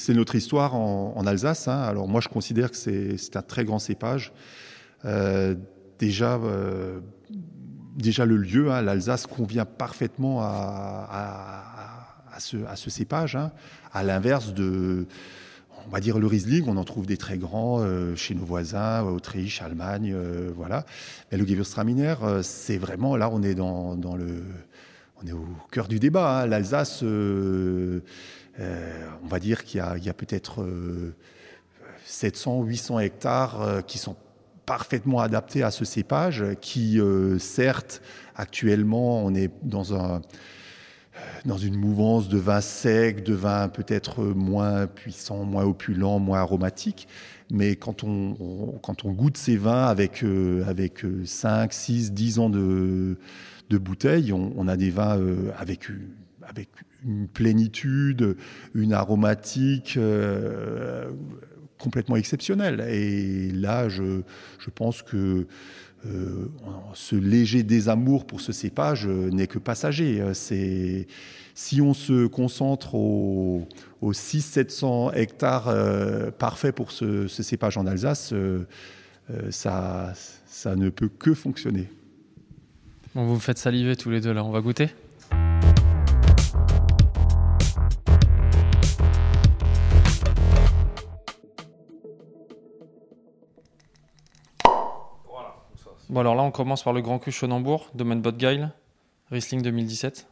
notre 0.10 0.36
histoire 0.36 0.76
en, 0.76 1.26
Alsace. 1.26 1.68
Hein. 1.68 1.82
Alors 1.82 2.08
moi, 2.08 2.20
je 2.22 2.28
considère 2.28 2.72
que 2.72 2.78
c'est 2.78 3.36
un 3.36 3.42
très 3.42 3.64
grand 3.64 3.80
cépage. 3.80 4.34
Euh, 5.06 5.56
déjà, 5.98 6.36
euh, 6.36 7.00
déjà 7.96 8.26
le 8.26 8.36
lieu, 8.36 8.72
hein, 8.72 8.82
l'Alsace 8.82 9.26
convient 9.26 9.64
parfaitement 9.66 10.42
à, 10.42 11.08
ce, 12.40 12.58
à 12.66 12.76
ce, 12.76 12.90
cépage. 12.90 13.38
Hein. 13.38 13.52
À 13.94 14.04
l'inverse 14.04 14.54
de, 14.54 15.08
on 15.90 15.92
va 15.92 16.00
dire 16.00 16.20
le 16.20 16.28
Riesling, 16.28 16.66
on 16.68 16.78
en 16.78 16.84
trouve 16.84 17.08
des 17.08 17.18
très 17.18 17.38
grands 17.38 17.82
euh, 17.82 18.16
chez 18.16 18.36
nos 18.36 18.46
voisins, 18.46 19.02
Autriche, 19.02 19.62
Allemagne, 19.62 20.16
voilà. 20.56 20.86
Mais 21.32 21.38
le 21.38 21.46
Gewürztraminer, 21.46 22.16
c'est 22.44 22.78
vraiment 22.78 23.18
là, 23.18 23.30
on 23.32 23.42
est 23.42 23.56
dans, 23.56 23.96
le 23.96 24.44
on 25.22 25.28
est 25.28 25.32
au 25.32 25.46
cœur 25.72 25.88
du 25.88 26.00
débat. 26.00 26.42
Hein. 26.42 26.46
L'Alsace, 26.48 27.04
euh, 27.04 28.02
euh, 28.60 29.08
on 29.24 29.28
va 29.28 29.40
dire 29.40 29.64
qu'il 29.64 29.80
y 29.80 30.10
a, 30.10 30.14
peut-être 30.14 30.66
700, 32.06 32.62
euh, 32.62 32.66
800 32.66 33.00
hectares 33.00 33.84
qui 33.88 33.98
sont 33.98 34.16
parfaitement 34.66 35.20
adaptés 35.20 35.64
à 35.64 35.72
ce 35.72 35.84
cépage, 35.84 36.44
qui 36.62 37.00
certes, 37.40 38.02
actuellement, 38.36 39.24
on 39.26 39.34
est 39.34 39.52
dans 39.64 39.96
un 39.96 40.22
dans 41.46 41.58
une 41.58 41.76
mouvance 41.76 42.30
de 42.30 42.38
vin 42.38 42.62
sec, 42.62 43.24
de 43.24 43.34
vin 43.34 43.68
peut-être 43.70 44.24
moins 44.24 44.88
puissant, 44.88 45.44
moins 45.46 45.64
opulent, 45.64 46.20
moins 46.20 46.40
aromatique. 46.40 47.08
Mais 47.52 47.76
quand 47.76 48.04
on, 48.04 48.80
quand 48.84 49.06
on 49.06 49.12
goûte 49.12 49.38
ces 49.38 49.58
vins 49.58 49.88
avec, 49.88 50.24
avec 50.68 51.04
5, 51.26 51.74
6, 51.74 52.12
10 52.12 52.40
ans 52.40 52.50
de, 52.50 53.18
de 53.70 53.78
bouteilles. 53.78 54.34
On, 54.34 54.68
a 54.68 54.78
des 54.78 54.90
vins 54.90 55.18
euh, 55.18 55.52
avec, 55.58 55.88
avec 56.42 56.70
une 57.06 57.28
plénitude, 57.28 58.36
une 58.74 58.94
aromatique 58.94 59.96
euh, 59.98 61.12
complètement 61.78 62.16
exceptionnelle. 62.16 62.82
Et 62.90 63.52
là, 63.52 63.88
je, 63.90 64.22
je 64.60 64.70
pense 64.70 65.02
que 65.02 65.48
euh, 66.06 66.48
ce 66.94 67.16
léger 67.16 67.64
désamour 67.64 68.26
pour 68.26 68.42
ce 68.42 68.52
cépage 68.52 69.08
n'est 69.08 69.48
que 69.48 69.60
passager. 69.60 70.24
C'est 70.34 71.08
si 71.56 71.82
on 71.82 71.94
se 71.94 72.28
concentre 72.28 72.96
aux, 72.96 73.68
600-700 74.02 75.14
hectares 75.16 75.74
parfaits 76.38 76.74
pour 76.74 76.92
ce, 76.92 77.28
cépage 77.28 77.78
en 77.78 77.86
Alsace, 77.86 78.34
ça, 79.50 80.14
ça 80.48 80.76
ne 80.76 80.90
peut 80.90 81.10
que 81.10 81.34
fonctionner. 81.34 81.90
Bon, 83.16 83.26
vous 83.26 83.36
me 83.36 83.40
faites 83.40 83.58
saliver 83.58 83.96
tous 83.96 84.10
les 84.10 84.22
deux 84.22 84.32
là, 84.32 84.44
on 84.44 84.52
va 84.52 84.62
goûter? 84.62 84.90
Bon 96.10 96.20
alors 96.20 96.36
là 96.36 96.44
on 96.44 96.52
commence 96.52 96.84
par 96.84 96.94
le 96.94 97.02
Grand 97.02 97.20
Cru 97.20 97.32
Schonenbourg, 97.32 97.90
domaine 97.94 98.22
Botgeil, 98.22 98.70
Riesling 99.32 99.62
2017. 99.62 100.28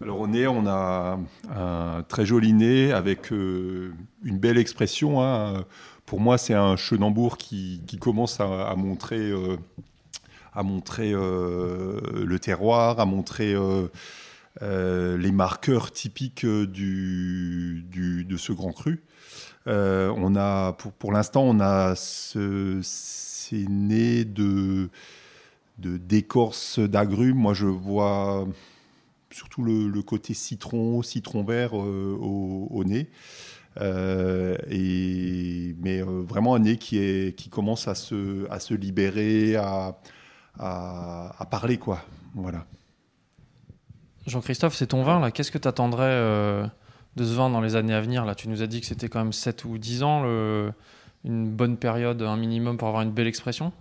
Alors 0.00 0.20
au 0.20 0.28
nez, 0.28 0.46
on 0.46 0.66
a 0.66 1.18
un 1.54 2.02
très 2.04 2.24
joli 2.24 2.52
nez 2.52 2.92
avec 2.92 3.32
euh, 3.32 3.92
une 4.22 4.38
belle 4.38 4.58
expression. 4.58 5.20
Hein. 5.20 5.64
Pour 6.06 6.20
moi, 6.20 6.38
c'est 6.38 6.54
un 6.54 6.76
Schonenbourg 6.76 7.36
qui, 7.36 7.82
commence 8.00 8.38
à, 8.38 8.74
montrer 8.76 9.18
euh, 9.18 9.56
à 10.58 10.64
montrer 10.64 11.12
euh, 11.12 12.00
le 12.26 12.38
terroir, 12.40 12.98
à 12.98 13.06
montrer 13.06 13.54
euh, 13.54 13.86
euh, 14.62 15.16
les 15.16 15.30
marqueurs 15.30 15.92
typiques 15.92 16.44
du, 16.44 17.86
de 18.28 18.36
ce 18.36 18.52
grand 18.52 18.72
cru. 18.72 19.04
on 19.66 20.34
a, 20.36 20.72
pour, 20.72 20.92
pour 20.92 21.12
l'instant, 21.12 21.42
on 21.44 21.60
a 21.60 21.94
ce, 21.94 22.80
ces 23.48 23.66
nez 23.68 24.24
de, 24.24 24.90
d'écorce 25.78 26.78
d'agrumes. 26.78 27.38
Moi, 27.38 27.54
je 27.54 27.66
vois 27.66 28.46
surtout 29.30 29.62
le, 29.62 30.02
côté 30.02 30.34
citron, 30.34 31.02
citron 31.02 31.44
vert 31.44 31.74
au, 31.74 32.82
nez. 32.84 33.08
et, 33.80 35.76
mais 35.80 36.00
vraiment 36.02 36.54
un 36.54 36.60
nez 36.60 36.76
qui, 36.76 37.48
commence 37.50 37.88
à 37.88 37.94
se, 37.94 38.74
libérer, 38.74 39.56
à, 39.56 39.98
parler, 41.50 41.78
quoi. 41.78 42.04
Voilà. 42.34 42.66
Jean-Christophe, 44.26 44.74
c'est 44.74 44.88
ton 44.88 45.02
vin. 45.04 45.30
Qu'est-ce 45.30 45.50
que 45.50 45.58
tu 45.58 45.68
attendrais 45.68 46.04
euh, 46.04 46.66
de 47.16 47.24
ce 47.24 47.32
vin 47.32 47.48
dans 47.48 47.62
les 47.62 47.76
années 47.76 47.94
à 47.94 48.00
venir 48.02 48.26
Là, 48.26 48.34
tu 48.34 48.48
nous 48.48 48.62
as 48.62 48.66
dit 48.66 48.82
que 48.82 48.86
c'était 48.86 49.08
quand 49.08 49.20
même 49.20 49.32
7 49.32 49.64
ou 49.64 49.78
10 49.78 50.02
ans, 50.02 50.22
une 51.24 51.48
bonne 51.48 51.76
période, 51.76 52.22
un 52.22 52.36
minimum 52.36 52.76
pour 52.76 52.88
avoir 52.88 53.02
une 53.02 53.12
belle 53.12 53.26
expression? 53.26 53.72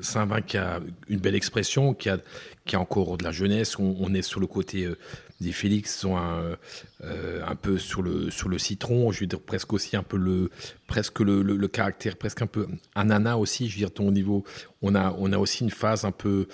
C'est 0.00 0.18
un 0.18 0.26
vin 0.26 0.40
qui 0.40 0.56
a 0.56 0.80
une 1.08 1.20
belle 1.20 1.36
expression, 1.36 1.94
qui 1.94 2.08
a, 2.08 2.18
qui 2.66 2.74
a 2.74 2.80
encore 2.80 3.16
de 3.16 3.22
la 3.22 3.30
jeunesse. 3.30 3.78
On, 3.78 4.12
est 4.12 4.22
sur 4.22 4.40
le 4.40 4.48
côté 4.48 4.84
euh, 4.84 4.98
des 5.40 5.52
Félix 5.52 5.96
sont 5.96 6.16
un, 6.16 6.56
euh, 7.02 7.42
un, 7.46 7.54
peu 7.54 7.78
sur 7.78 8.02
le, 8.02 8.30
sur 8.30 8.48
le 8.48 8.58
citron, 8.58 9.12
je 9.12 9.20
veux 9.20 9.26
dire 9.26 9.40
presque 9.40 9.72
aussi 9.72 9.96
un 9.96 10.02
peu 10.02 10.16
le, 10.16 10.50
presque 10.86 11.20
le, 11.20 11.42
le, 11.42 11.68
caractère, 11.68 12.16
presque 12.16 12.42
un 12.42 12.46
peu 12.46 12.66
ananas 12.94 13.36
aussi, 13.36 13.68
je 13.68 13.74
veux 13.74 13.78
dire, 13.78 13.92
ton 13.92 14.10
niveau, 14.10 14.44
on 14.82 14.94
a, 14.94 15.14
on 15.18 15.32
a 15.32 15.38
aussi 15.38 15.64
une 15.64 15.70
phase 15.70 16.04
un 16.04 16.12
peu, 16.12 16.48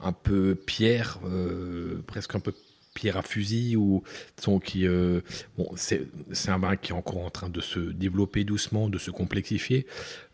un 0.00 0.12
peu 0.12 0.54
pierre, 0.54 1.18
euh, 1.26 2.02
presque 2.06 2.34
un 2.34 2.40
peu 2.40 2.52
pierre 2.96 3.16
à 3.16 3.22
fusil 3.22 3.76
ou 3.76 4.02
qui 4.64 4.86
euh, 4.86 5.20
bon 5.56 5.70
c'est 5.76 6.08
un 6.48 6.58
vin 6.58 6.76
qui 6.76 6.92
est 6.92 6.94
encore 6.94 7.24
en 7.24 7.30
train 7.30 7.48
de 7.48 7.60
se 7.60 7.78
développer 7.78 8.44
doucement 8.44 8.88
de 8.88 8.98
se 8.98 9.10
complexifier. 9.10 9.86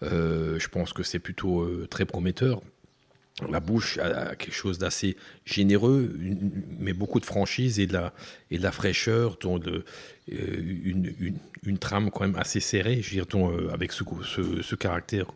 Je 0.03 0.69
pense 0.69 0.93
que 0.93 1.03
c'est 1.03 1.19
plutôt 1.19 1.69
très 1.87 2.05
prometteur. 2.05 2.63
La 3.51 3.61
bouche 3.61 3.99
a 3.99 4.37
quelque 4.37 4.55
chose 4.55 4.79
d'assez 4.79 5.17
généreux, 5.45 6.15
mais 6.79 6.93
beaucoup 6.93 7.19
de 7.19 7.25
franchise 7.25 7.81
et 7.81 7.87
de 7.87 7.95
la, 7.95 8.13
et 8.51 8.59
de 8.59 8.63
la 8.63 8.73
fraîcheur, 8.73 9.39
dont 9.41 9.59
de, 9.59 9.85
euh, 10.33 10.81
une, 10.85 11.39
une, 11.65 11.79
trame 11.79 12.11
quand 12.11 12.21
même 12.21 12.37
assez 12.37 12.61
serrée, 12.61 13.01
je 13.03 13.11
dirais, 13.11 13.27
euh, 13.35 13.71
avec 13.73 13.93
ce, 13.93 14.05
ce, 14.63 14.75
caractère 14.75 15.27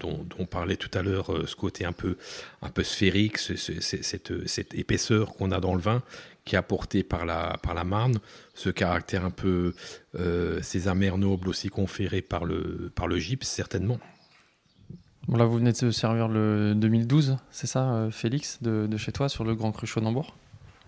dont, 0.00 0.26
on 0.38 0.46
parlait 0.46 0.76
tout 0.76 0.90
à 0.94 1.02
l'heure, 1.02 1.32
euh, 1.32 1.46
ce 1.46 1.56
côté 1.56 1.84
un 1.84 1.92
peu, 1.92 2.16
un 2.62 2.70
peu 2.70 2.82
sphérique, 2.82 3.38
cette, 3.38 4.46
cette, 4.46 4.74
épaisseur 4.74 5.34
qu'on 5.34 5.50
a 5.50 5.60
dans 5.60 5.74
le 5.74 5.80
vin, 5.80 6.02
qui 6.44 6.54
est 6.54 6.58
apportée 6.58 7.02
par 7.02 7.26
la, 7.26 7.58
par 7.62 7.74
la 7.74 7.84
Marne, 7.84 8.18
ce 8.54 8.70
caractère 8.70 9.24
un 9.24 9.30
peu, 9.30 9.74
ces 10.62 10.88
amers 10.88 11.18
nobles 11.18 11.48
aussi 11.48 11.68
conférés 11.68 12.22
par 12.22 12.44
le, 12.44 12.90
par 12.94 13.06
le 13.06 13.18
gypse, 13.18 13.48
certainement. 13.48 13.98
Là, 15.28 15.44
vous 15.44 15.58
venez 15.58 15.72
de 15.72 15.90
servir 15.90 16.28
le 16.28 16.74
2012, 16.74 17.36
c'est 17.50 17.66
ça, 17.66 17.92
euh, 17.92 18.10
Félix, 18.10 18.58
de, 18.62 18.88
chez 18.96 19.12
toi, 19.12 19.28
sur 19.28 19.44
le 19.44 19.54
Grand 19.54 19.70
Cru 19.70 19.86
Chaudenbourg 19.86 20.34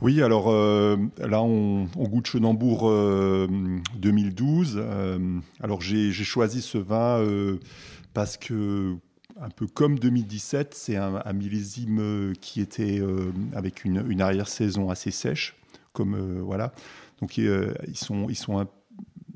Oui, 0.03 0.21
alors 0.21 0.51
euh, 0.51 0.97
là, 1.19 1.45
on, 1.45 1.87
goûte 1.97 2.27
Chenambourg 2.27 2.91
2012. 2.91 4.75
Euh, 4.77 5.39
alors 5.61 5.81
j'ai 5.81 6.11
choisi 6.13 6.61
ce 6.61 6.77
vin 6.77 7.25
parce 8.13 8.37
que, 8.37 8.97
un 9.41 9.49
peu 9.49 9.69
comme 9.69 10.01
2017, 10.01 10.75
c'est 10.75 10.97
un, 10.97 11.33
millésime 11.33 12.33
qui 12.41 12.61
était 12.61 13.01
avec 13.55 13.85
une, 13.85 14.21
arrière-saison 14.21 14.91
assez 14.91 15.13
sèche. 15.13 15.55
Comme, 15.93 16.41
voilà. 16.41 16.73
Donc 17.21 17.39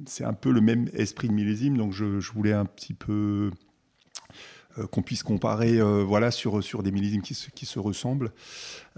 c'est 0.06 0.24
un 0.24 0.32
peu 0.32 0.50
le 0.50 0.60
même 0.60 0.88
esprit 0.94 1.28
de 1.28 1.32
millésime, 1.32 1.76
donc 1.76 1.92
je, 1.92 2.04
voulais 2.32 2.52
un 2.52 2.64
petit 2.64 2.94
peu 2.94 3.12
euh, 3.12 3.50
qu'on 4.90 5.02
puisse 5.02 5.22
comparer 5.22 5.78
euh, 5.78 6.04
voilà, 6.06 6.30
sur, 6.30 6.62
sur 6.62 6.82
des 6.82 6.90
millésimes 6.90 7.22
qui 7.22 7.34
se, 7.34 7.50
qui 7.50 7.66
se 7.66 7.78
ressemblent. 7.78 8.30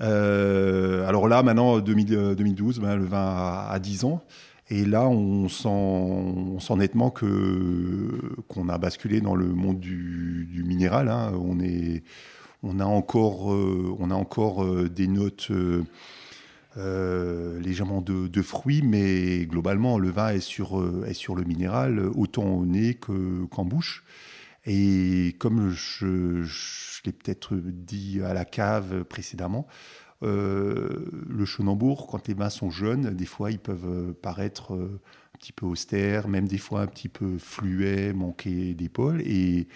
Euh, 0.01 1.07
alors 1.09 1.29
là, 1.29 1.43
maintenant, 1.43 1.79
2012, 1.79 2.81
ben, 2.81 2.97
le 2.97 3.05
vin 3.05 3.67
a, 3.69 3.79
10 3.79 4.05
ans. 4.05 4.23
Et 4.71 4.85
là, 4.85 5.09
on 5.09 5.49
sent, 5.49 5.69
on 5.69 6.61
sent 6.61 6.77
nettement 6.77 7.11
que 7.11 8.11
qu'on 8.49 8.69
a 8.69 8.77
basculé 8.77 9.21
dans 9.21 9.35
le 9.35 9.47
monde 9.47 9.81
du, 9.81 10.47
du 10.51 10.63
minéral. 10.63 11.09
Hein. 11.09 11.33
On 11.41 11.59
est, 11.59 12.03
on 12.63 12.79
a 12.79 12.85
encore, 12.85 13.47
on 13.47 14.11
a 14.11 14.15
encore 14.15 14.67
des 14.91 15.07
notes 15.07 15.51
légèrement 16.77 18.03
de, 18.03 18.29
de, 18.29 18.43
fruits, 18.43 18.83
mais 18.83 19.47
globalement, 19.47 19.99
le 19.99 20.11
vin 20.11 20.31
est 20.31 20.41
sur, 20.41 20.85
est 21.07 21.15
sur 21.15 21.35
le 21.35 21.45
minéral, 21.45 22.01
autant 22.15 22.45
au 22.45 22.67
nez 22.67 22.95
qu'en 22.95 23.65
bouche. 23.65 24.05
Et 24.71 25.35
comme 25.39 25.71
je, 25.71 26.45
l'ai 27.07 27.13
peut-être 27.13 27.57
dit 27.57 28.21
à 28.23 28.35
la 28.35 28.45
cave 28.45 29.05
précédemment, 29.05 29.67
euh, 30.23 31.07
le 31.27 31.45
Chenambourg, 31.47 32.07
quand 32.07 32.29
les 32.29 32.35
vins 32.35 32.51
sont 32.51 32.71
jeunes, 32.71 33.15
des 33.15 33.25
fois 33.25 33.51
ils 33.51 33.59
peuvent 33.59 34.13
paraître 34.21 34.75
euh, 34.75 35.01
un 35.35 35.39
petit 35.39 35.53
peu 35.53 35.65
austères, 35.65 36.29
même 36.29 36.47
des 36.47 36.59
fois 36.59 36.83
un 36.83 36.87
petit 36.87 37.09
peu 37.09 37.39
fluets, 37.39 38.13
manquer 38.13 38.75
d'épaule. 38.75 39.23
Et 39.23 39.69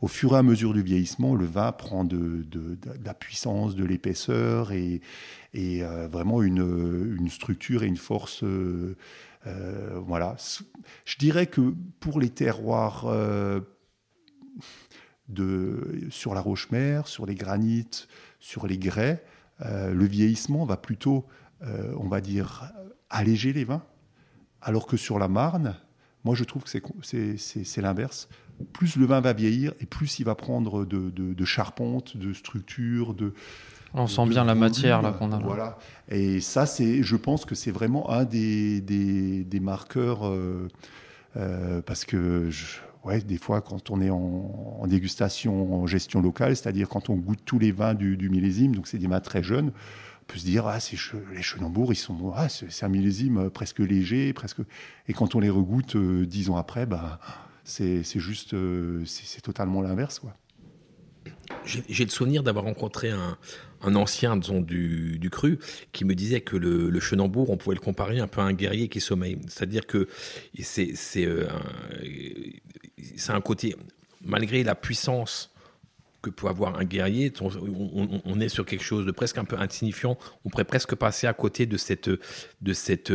au 0.00 0.08
fur 0.08 0.34
et 0.34 0.38
à 0.38 0.42
mesure 0.42 0.74
du 0.74 0.82
vieillissement, 0.82 1.36
le 1.36 1.44
vin 1.44 1.70
prend 1.70 2.04
de, 2.04 2.44
la 3.04 3.14
puissance, 3.14 3.76
de 3.76 3.84
l'épaisseur 3.84 4.72
et, 4.72 5.00
euh, 5.54 6.08
vraiment 6.10 6.42
une, 6.42 7.28
structure 7.30 7.84
et 7.84 7.86
une 7.86 7.96
force. 7.96 8.42
voilà. 9.44 10.34
Je 11.04 11.16
dirais 11.18 11.46
que 11.46 11.72
pour 12.00 12.18
les 12.18 12.30
terroirs 12.30 13.06
de, 15.28 16.06
sur 16.10 16.34
la 16.34 16.40
roche-mère, 16.40 17.06
sur 17.06 17.26
les 17.26 17.34
granites, 17.34 18.08
sur 18.38 18.66
les 18.66 18.78
grès, 18.78 19.24
euh, 19.64 19.92
le 19.92 20.04
vieillissement 20.06 20.64
va 20.64 20.76
plutôt, 20.76 21.26
euh, 21.62 21.94
on 21.98 22.08
va 22.08 22.20
dire, 22.20 22.72
alléger 23.08 23.52
les 23.52 23.64
vins, 23.64 23.82
alors 24.62 24.86
que 24.86 24.96
sur 24.96 25.18
la 25.18 25.28
Marne, 25.28 25.76
moi 26.24 26.34
je 26.34 26.44
trouve 26.44 26.64
que 26.64 26.70
c'est 26.70 27.80
l'inverse. 27.82 28.28
Plus 28.72 28.96
le 28.96 29.06
vin 29.06 29.20
va 29.20 29.32
vieillir 29.32 29.72
et 29.80 29.86
plus 29.86 30.18
il 30.18 30.24
va 30.24 30.34
prendre 30.34 30.84
de, 30.84 31.10
de, 31.10 31.44
charpente, 31.44 32.16
de 32.16 32.32
structure, 32.34 33.14
de... 33.14 33.32
On 33.94 34.06
sent 34.06 34.26
bien 34.26 34.44
la 34.44 34.54
matière 34.54 35.02
là 35.02 35.12
qu'on 35.12 35.32
a. 35.32 35.38
Voilà. 35.38 35.78
Et 36.08 36.40
ça, 36.40 36.66
c'est, 36.66 37.02
je 37.02 37.16
pense 37.16 37.44
que 37.44 37.54
c'est 37.54 37.72
vraiment 37.72 38.10
un 38.10 38.24
des, 38.24 38.80
des, 38.80 39.60
marqueurs 39.60 40.30
euh, 41.36 41.82
parce 41.82 42.04
que 42.04 42.50
je, 42.50 42.76
ouais, 43.04 43.20
des 43.20 43.38
fois, 43.38 43.60
quand 43.60 43.90
on 43.90 44.00
est 44.00 44.10
en, 44.10 44.86
dégustation, 44.86 45.82
en 45.82 45.86
gestion 45.86 46.20
locale, 46.20 46.56
c'est-à-dire 46.56 46.88
quand 46.88 47.10
on 47.10 47.16
goûte 47.16 47.40
tous 47.44 47.58
les 47.58 47.72
vins 47.72 47.94
du, 47.94 48.28
millésime, 48.28 48.74
donc 48.74 48.86
c'est 48.86 48.98
des 48.98 49.06
vins 49.06 49.20
très 49.20 49.42
jeunes, 49.42 49.68
on 49.68 50.32
peut 50.32 50.38
se 50.38 50.44
dire, 50.44 50.66
ah, 50.66 50.78
les 51.32 51.42
Chenambourg, 51.42 51.92
ils 51.92 51.96
sont, 51.96 52.32
ah, 52.34 52.48
c'est 52.48 52.84
un 52.84 52.88
millésime 52.88 53.38
euh, 53.38 53.50
presque 53.50 53.80
léger, 53.80 54.32
presque. 54.32 54.60
Et 55.08 55.12
quand 55.12 55.34
on 55.34 55.40
les 55.40 55.50
regoute 55.50 55.96
euh, 55.96 56.24
dix 56.24 56.50
ans 56.50 56.56
après, 56.56 56.86
bah, 56.86 57.18
c'est 57.64 58.02
juste, 58.16 58.54
euh, 58.54 59.04
c'est 59.06 59.40
totalement 59.40 59.82
l'inverse, 59.82 60.18
quoi. 60.18 60.34
J'ai 61.64 62.04
le 62.04 62.10
souvenir 62.10 62.42
d'avoir 62.42 62.64
rencontré 62.64 63.10
un, 63.10 63.36
ancien 63.94 64.36
disons, 64.36 64.60
du, 64.60 65.18
du, 65.18 65.30
cru 65.30 65.58
qui 65.92 66.04
me 66.04 66.14
disait 66.14 66.40
que 66.40 66.56
le, 66.56 66.88
le, 66.88 67.00
Chenambourg, 67.00 67.50
on 67.50 67.56
pouvait 67.56 67.74
le 67.74 67.80
comparer 67.80 68.20
un 68.20 68.28
peu 68.28 68.40
à 68.40 68.44
un 68.44 68.52
guerrier 68.52 68.88
qui 68.88 69.00
sommeille. 69.00 69.36
C'est-à-dire 69.48 69.86
que 69.86 70.08
c'est 70.62 70.94
c'est 73.16 73.32
un 73.32 73.40
côté, 73.40 73.76
malgré 74.22 74.62
la 74.62 74.74
puissance 74.74 75.50
que 76.22 76.30
peut 76.30 76.48
avoir 76.48 76.78
un 76.78 76.84
guerrier, 76.84 77.32
on, 77.40 78.40
est 78.40 78.48
sur 78.48 78.66
quelque 78.66 78.84
chose 78.84 79.06
de 79.06 79.10
presque 79.10 79.38
un 79.38 79.44
peu 79.44 79.56
insignifiant. 79.58 80.18
On 80.44 80.50
pourrait 80.50 80.64
presque 80.64 80.94
passer 80.94 81.26
à 81.26 81.32
côté 81.32 81.66
de 81.66 81.76
cette, 81.76 82.10
de 82.10 82.72
cette 82.72 83.12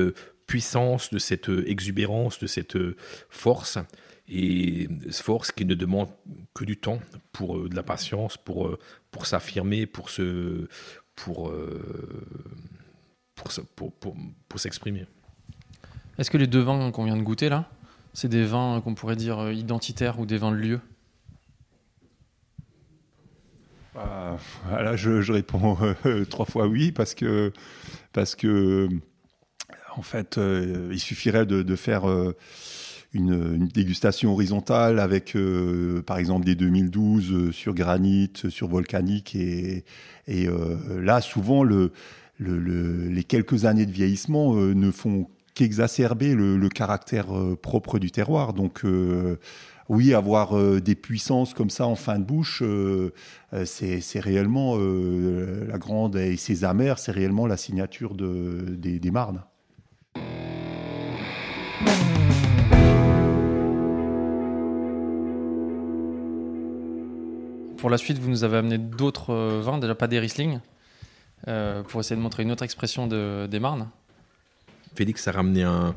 puissance, 0.48 1.12
de 1.12 1.19
cette 1.19 1.50
exubérance, 1.50 2.39
de 2.39 2.48
cette 2.48 2.78
force. 3.30 3.78
Et 4.28 4.88
force 5.12 5.52
qui 5.52 5.65
ne 5.65 5.76
demande 5.76 6.10
que 6.56 6.65
du 6.65 6.78
temps, 6.78 7.00
pour 7.32 7.58
euh, 7.58 7.69
de 7.69 7.76
la 7.76 7.84
patience, 7.84 8.38
pour, 8.38 8.67
euh, 8.67 8.80
pour 9.12 9.28
s'affirmer, 9.28 9.86
pour 9.86 10.10
se, 10.10 10.67
pour, 11.15 11.50
euh, 11.50 12.26
pour, 13.36 13.93
pour, 14.00 14.15
pour 14.50 14.60
s'exprimer. 14.60 15.06
Est-ce 16.17 16.32
que 16.32 16.38
les 16.38 16.48
deux 16.48 16.62
vins 16.62 16.91
qu'on 16.91 17.06
vient 17.06 17.17
de 17.17 17.21
goûter 17.21 17.50
là, 17.50 17.69
c'est 18.15 18.30
des 18.30 18.45
vins 18.45 18.82
qu'on 18.82 18.95
pourrait 18.95 19.17
dire 19.17 19.39
euh, 19.39 19.54
identitaires 19.54 20.19
ou 20.19 20.25
des 20.25 20.38
vins 20.38 20.51
de 20.51 20.58
lieu 20.58 20.80
bah, 23.93 24.38
Là, 24.71 24.95
je, 24.95 25.32
réponds 25.32 25.78
euh, 26.06 26.25
trois 26.30 26.45
fois 26.45 26.67
oui, 26.67 26.91
parce 26.91 27.13
que, 27.13 27.51
en 29.95 30.01
fait, 30.01 30.38
euh, 30.38 30.89
il 30.91 30.99
suffirait 30.99 31.45
de, 31.45 31.75
faire 31.75 32.06
une, 33.13 33.67
dégustation 33.67 34.32
horizontale 34.32 34.99
avec, 34.99 35.38
par 36.06 36.17
exemple, 36.17 36.45
des 36.45 36.56
2012 36.56 37.51
sur 37.51 37.73
granit, 37.73 38.32
sur 38.47 38.69
volcanique. 38.69 39.36
Et, 39.36 39.84
là, 40.28 41.19
souvent, 41.19 41.63
le, 41.63 41.91
les 42.39 43.23
quelques 43.25 43.65
années 43.65 43.86
de 43.86 43.91
vieillissement 43.91 44.56
ne 44.56 44.91
font 44.91 45.28
qu'exacerber 45.55 46.35
le, 46.35 46.69
caractère 46.69 47.35
euh, 47.35 47.55
propre 47.55 47.97
du 47.97 48.11
terroir. 48.11 48.53
Donc 48.53 48.83
euh, 48.83 49.39
oui, 49.87 50.13
avoir 50.13 50.55
euh, 50.57 50.81
des 50.81 50.95
puissances 50.95 51.53
comme 51.53 51.69
ça 51.69 51.87
en 51.87 51.95
fin 51.95 52.19
de 52.19 52.25
bouche, 52.25 52.61
c'est 53.63 54.19
réellement 54.19 54.77
la 54.77 55.77
grande 55.77 56.17
et 56.17 56.35
ses 56.37 56.65
amers, 56.65 56.99
c'est 56.99 57.13
réellement 57.13 57.47
la 57.47 57.57
signature 57.57 58.13
de, 58.13 58.75
des, 58.77 58.99
des, 58.99 59.11
Marnes. 59.11 59.43
Pour 67.77 67.89
la 67.89 67.97
suite, 67.97 68.17
vous 68.17 68.29
nous 68.29 68.43
avez 68.43 68.57
amené 68.57 68.77
d'autres 68.77 69.33
vins, 69.61 69.77
déjà 69.77 69.95
pas 69.95 70.07
des 70.07 70.19
Riesling, 70.19 70.59
pour 71.87 72.01
essayer 72.01 72.17
de 72.17 72.21
montrer 72.21 72.43
une 72.43 72.51
autre 72.51 72.63
expression 72.63 73.07
de, 73.07 73.47
des 73.49 73.59
Marnes. 73.59 73.87
Félix 74.95 75.27
a 75.27 75.31
ramené 75.31 75.63
un, 75.63 75.95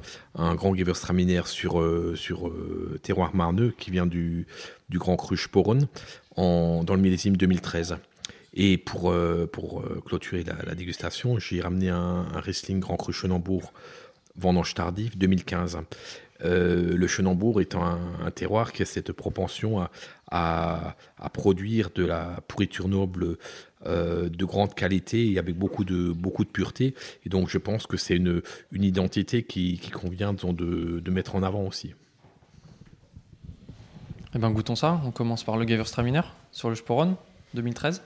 grand 0.54 0.74
Gewürztraminer 0.74 1.42
sur, 1.46 1.80
euh, 1.80 2.14
sur 2.16 2.48
euh, 2.48 2.98
terroir 3.02 3.34
marneux 3.34 3.74
qui 3.78 3.90
vient 3.90 4.06
du, 4.06 4.46
Grand 4.90 5.16
Cru 5.16 5.36
Sporon 5.36 5.88
dans 6.36 6.84
le 6.94 6.98
millésime 6.98 7.36
2013. 7.36 7.96
Et 8.54 8.78
pour, 8.78 9.10
euh, 9.10 9.48
clôturer 10.04 10.44
la, 10.44 10.74
dégustation, 10.74 11.38
j'ai 11.38 11.60
ramené 11.60 11.90
un, 11.90 12.26
un, 12.34 12.40
Riesling 12.40 12.80
Grand 12.80 12.96
Cru 12.96 13.12
Chenambourg 13.12 13.72
vendange 14.36 14.74
tardif 14.74 15.16
2015. 15.16 15.78
Le 16.40 17.06
Chenambourg 17.06 17.60
est 17.60 17.74
un, 17.74 17.98
terroir 18.34 18.72
qui 18.72 18.82
a 18.82 18.84
cette 18.84 19.12
propension 19.12 19.88
à, 20.30 20.96
produire 21.32 21.90
de 21.94 22.04
la 22.04 22.40
pourriture 22.46 22.88
noble 22.88 23.36
euh, 23.86 24.28
de 24.28 24.44
grande 24.44 24.74
qualité 24.74 25.30
et 25.30 25.38
avec 25.38 25.56
beaucoup 25.56 25.84
de, 25.84 26.12
pureté. 26.52 26.94
Et 27.24 27.28
donc 27.28 27.48
je 27.48 27.58
pense 27.58 27.86
que 27.86 27.96
c'est 27.96 28.16
une, 28.16 28.42
identité 28.72 29.44
qui, 29.44 29.78
convient 29.92 30.32
de, 30.32 31.00
de, 31.00 31.10
mettre 31.12 31.36
en 31.36 31.44
avant 31.44 31.62
aussi. 31.62 31.94
Eh 34.34 34.38
bien 34.38 34.50
goûtons 34.50 34.74
ça. 34.74 35.00
On 35.04 35.12
commence 35.12 35.44
par 35.44 35.56
le 35.56 35.66
Gewürztraminer 35.66 36.22
sur 36.50 36.70
le 36.70 36.74
Sporon 36.74 37.16
2013. 37.54 38.02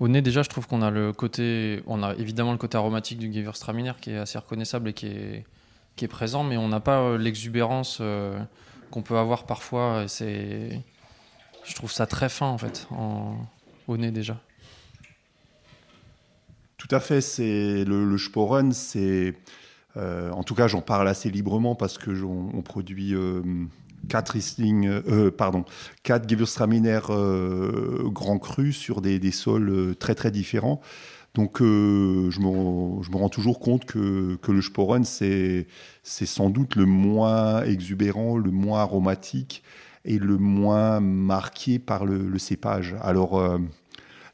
Au 0.00 0.08
nez, 0.08 0.22
déjà, 0.22 0.42
je 0.42 0.48
trouve 0.48 0.66
qu'on 0.66 0.80
a 0.80 0.90
le 0.90 1.12
côté. 1.12 1.82
Évidemment 2.18 2.52
le 2.52 2.58
côté 2.58 2.78
aromatique 2.78 3.18
du 3.18 3.30
Gewürztraminer 3.30 3.92
qui 4.00 4.10
est 4.12 4.16
assez 4.16 4.38
reconnaissable 4.38 4.88
et 4.88 4.92
qui 4.94 5.06
est, 5.06 6.08
présent, 6.08 6.42
mais 6.42 6.56
on 6.56 6.68
n'a 6.68 6.80
pas 6.80 7.00
euh, 7.00 7.18
l'exubérance 7.18 7.98
euh, 8.00 8.40
qu'on 8.90 9.02
peut 9.02 9.18
avoir 9.18 9.44
parfois. 9.44 10.04
C'est, 10.08 10.80
je 11.64 11.74
trouve 11.74 11.92
ça 11.92 12.06
très 12.06 12.30
fin, 12.30 12.46
en 12.46 12.56
fait, 12.56 12.88
au 13.86 13.96
nez 13.98 14.10
déjà. 14.10 14.40
Tout 16.78 16.88
à 16.90 17.00
fait. 17.00 17.20
C'est 17.20 17.84
le, 17.84 18.06
le 18.06 18.16
Sporen, 18.16 18.72
en 19.96 20.42
tout 20.42 20.54
cas 20.54 20.66
j'en 20.68 20.80
parle 20.80 21.08
assez 21.08 21.30
librement 21.30 21.74
parce 21.74 21.98
que 21.98 22.10
on, 22.24 22.62
produit 22.62 23.14
quatre 24.08 24.30
Riesling, 24.30 25.00
pardon, 25.32 25.64
quatre 26.02 26.28
Gewürztraminer 26.28 27.00
grand 28.06 28.38
cru 28.38 28.72
sur 28.72 29.00
des, 29.00 29.18
des, 29.18 29.30
sols 29.30 29.94
très 29.98 30.14
très 30.14 30.30
différents. 30.30 30.80
Donc 31.34 31.62
euh, 31.62 32.30
je, 32.30 32.40
me, 32.40 33.02
je, 33.02 33.10
me, 33.10 33.16
rends 33.16 33.28
toujours 33.28 33.60
compte 33.60 33.84
que, 33.84 34.36
que 34.36 34.50
le 34.50 34.62
Sporen, 34.62 35.04
c'est 35.04 35.66
sans 36.02 36.50
doute 36.50 36.74
le 36.74 36.86
moins 36.86 37.62
exubérant, 37.62 38.36
le 38.36 38.50
moins 38.50 38.80
aromatique 38.80 39.62
et 40.04 40.18
le 40.18 40.38
moins 40.38 40.98
marqué 41.00 41.78
par 41.78 42.04
le, 42.04 42.36
cépage. 42.38 42.96
Alors 43.00 43.38
euh, 43.38 43.58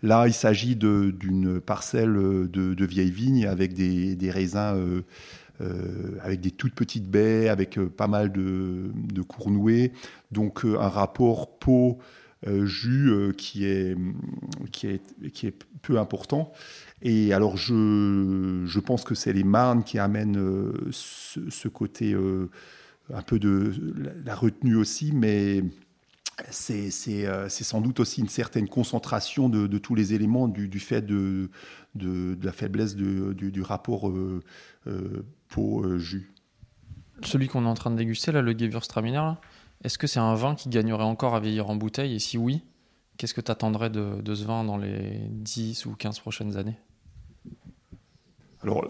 là, 0.02 0.26
il 0.26 0.32
s'agit 0.32 0.76
d'une 0.76 1.60
parcelle 1.60 2.14
de, 2.14 2.48
de 2.74 2.84
vieilles 2.86 3.10
vignes 3.10 3.46
avec 3.46 3.74
des, 3.74 4.16
des 4.16 4.30
raisins... 4.30 5.02
Euh, 5.60 5.64
euh, 5.66 6.18
avec 6.22 6.40
des 6.40 6.50
toutes 6.50 6.74
petites 6.74 7.08
baies, 7.08 7.48
avec 7.48 7.78
pas 7.96 8.08
mal 8.08 8.30
de, 8.32 8.90
de. 8.94 9.90
Donc 10.32 10.64
un 10.64 10.88
rapport 10.88 11.58
peau 11.58 11.98
jus 12.64 13.32
qui 13.36 13.64
est, 13.64 13.96
qui, 14.70 14.86
est, 14.86 15.30
qui 15.30 15.46
est 15.46 15.54
peu 15.82 15.98
important. 15.98 16.52
Et 17.02 17.32
alors, 17.32 17.56
je, 17.56 18.64
je 18.66 18.80
pense 18.80 19.04
que 19.04 19.14
c'est 19.14 19.32
les 19.32 19.44
Marnes 19.44 19.84
qui 19.84 19.98
amènent 19.98 20.38
euh, 20.38 20.72
ce, 20.90 21.68
côté 21.68 22.14
euh, 22.14 22.50
un 23.12 23.22
peu 23.22 23.38
de 23.38 23.72
la 24.24 24.34
retenue 24.34 24.76
aussi, 24.76 25.12
mais 25.12 25.62
c'est 26.50 26.90
euh, 27.26 27.48
sans 27.48 27.80
doute 27.80 28.00
aussi 28.00 28.20
une 28.20 28.28
certaine 28.28 28.68
concentration 28.68 29.48
de, 29.48 29.78
tous 29.78 29.94
les 29.94 30.14
éléments 30.14 30.48
du, 30.48 30.68
du 30.68 30.80
fait 30.80 31.02
de, 31.02 31.50
de, 31.94 32.36
la 32.42 32.52
faiblesse 32.52 32.96
du, 32.96 33.34
du, 33.34 33.62
rapport 33.62 34.10
peau-jus. 35.48 36.32
Celui 37.22 37.48
qu'on 37.48 37.64
est 37.64 37.68
en 37.68 37.74
train 37.74 37.90
de 37.90 37.96
déguster, 37.96 38.32
là, 38.32 38.42
le 38.42 38.56
Gewürztraminer, 38.56 39.32
est-ce 39.84 39.98
que 39.98 40.06
c'est 40.06 40.20
un 40.20 40.34
vin 40.34 40.54
qui 40.54 40.68
gagnerait 40.68 41.04
encore 41.04 41.34
à 41.34 41.40
vieillir 41.40 41.70
en 41.70 41.76
bouteille? 41.76 42.14
Et 42.14 42.18
si 42.18 42.38
oui, 42.38 42.62
qu'est-ce 43.16 43.34
que 43.34 43.40
tu 43.40 43.50
attendrais 43.50 43.90
de, 43.90 44.20
de, 44.20 44.34
ce 44.34 44.44
vin 44.44 44.64
dans 44.64 44.76
les 44.76 45.20
10 45.30 45.86
ou 45.86 45.94
15 45.94 46.20
prochaines 46.20 46.56
années? 46.56 46.78
Alors, 48.62 48.84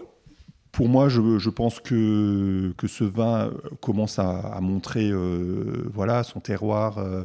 pour 0.76 0.90
moi, 0.90 1.08
je, 1.08 1.48
pense 1.48 1.80
que, 1.80 2.74
que 2.76 2.86
ce 2.86 3.02
vin 3.02 3.50
commence 3.80 4.18
à, 4.18 4.58
montrer 4.60 5.08
euh, 5.10 5.88
voilà, 5.90 6.22
son 6.22 6.38
terroir. 6.38 6.98
Euh, 6.98 7.24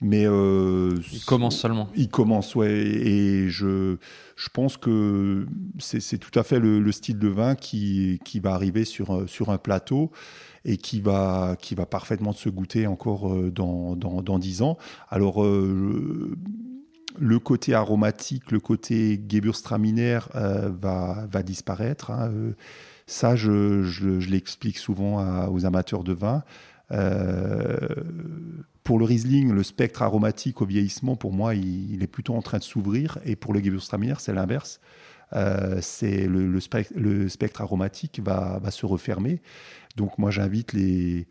mais, 0.00 0.26
euh, 0.26 0.98
il 1.12 1.24
commence 1.24 1.56
seulement. 1.56 1.88
Il 1.94 2.08
commence, 2.08 2.56
ouais. 2.56 2.72
Et 2.72 3.48
je, 3.48 3.96
je 4.34 4.48
pense 4.52 4.76
que 4.76 5.46
c'est 5.78 6.18
tout 6.18 6.36
à 6.36 6.42
fait 6.42 6.58
le, 6.58 6.90
style 6.90 7.20
de 7.20 7.28
vin 7.28 7.54
qui, 7.54 8.18
qui 8.24 8.40
va 8.40 8.54
arriver 8.54 8.84
sur, 8.84 9.22
sur 9.28 9.50
un 9.50 9.58
plateau 9.58 10.10
et 10.64 10.76
qui 10.76 11.00
va, 11.00 11.54
qui 11.60 11.76
va 11.76 11.86
parfaitement 11.86 12.32
se 12.32 12.48
goûter 12.48 12.88
encore 12.88 13.32
dans, 13.52 13.94
dans, 13.94 14.20
dans 14.20 14.40
10 14.40 14.62
ans. 14.62 14.78
Alors, 15.10 15.46
le 17.18 17.38
côté 17.38 17.74
aromatique, 17.74 18.50
le 18.50 18.60
côté 18.60 19.20
Gewürztraminer 19.28 20.20
euh, 20.34 20.70
va, 20.70 21.42
disparaître. 21.42 22.10
Hein, 22.10 22.30
euh, 22.32 22.52
ça, 23.06 23.36
je, 23.36 24.28
l'explique 24.28 24.78
souvent 24.78 25.48
aux 25.48 25.66
amateurs 25.66 26.04
de 26.04 26.12
vin. 26.12 26.44
Euh, 26.92 27.76
pour 28.84 28.98
le 28.98 29.04
Riesling, 29.04 29.52
le 29.52 29.62
spectre 29.62 30.02
aromatique 30.02 30.62
au 30.62 30.66
vieillissement, 30.66 31.16
pour 31.16 31.32
moi, 31.32 31.54
il, 31.54 32.02
est 32.02 32.06
plutôt 32.06 32.34
en 32.34 32.42
train 32.42 32.58
de 32.58 32.62
s'ouvrir. 32.62 33.18
Et 33.24 33.36
pour 33.36 33.52
le 33.52 33.60
Gewürztraminer, 33.60 34.14
c'est 34.18 34.32
l'inverse. 34.32 34.80
c'est 35.80 36.26
le, 36.26 36.60
spectre, 36.60 37.60
aromatique 37.60 38.20
va, 38.22 38.58
va, 38.62 38.70
se 38.70 38.86
refermer. 38.86 39.42
Donc 39.96 40.18
moi, 40.18 40.30
j'invite 40.30 40.72
les, 40.72 41.26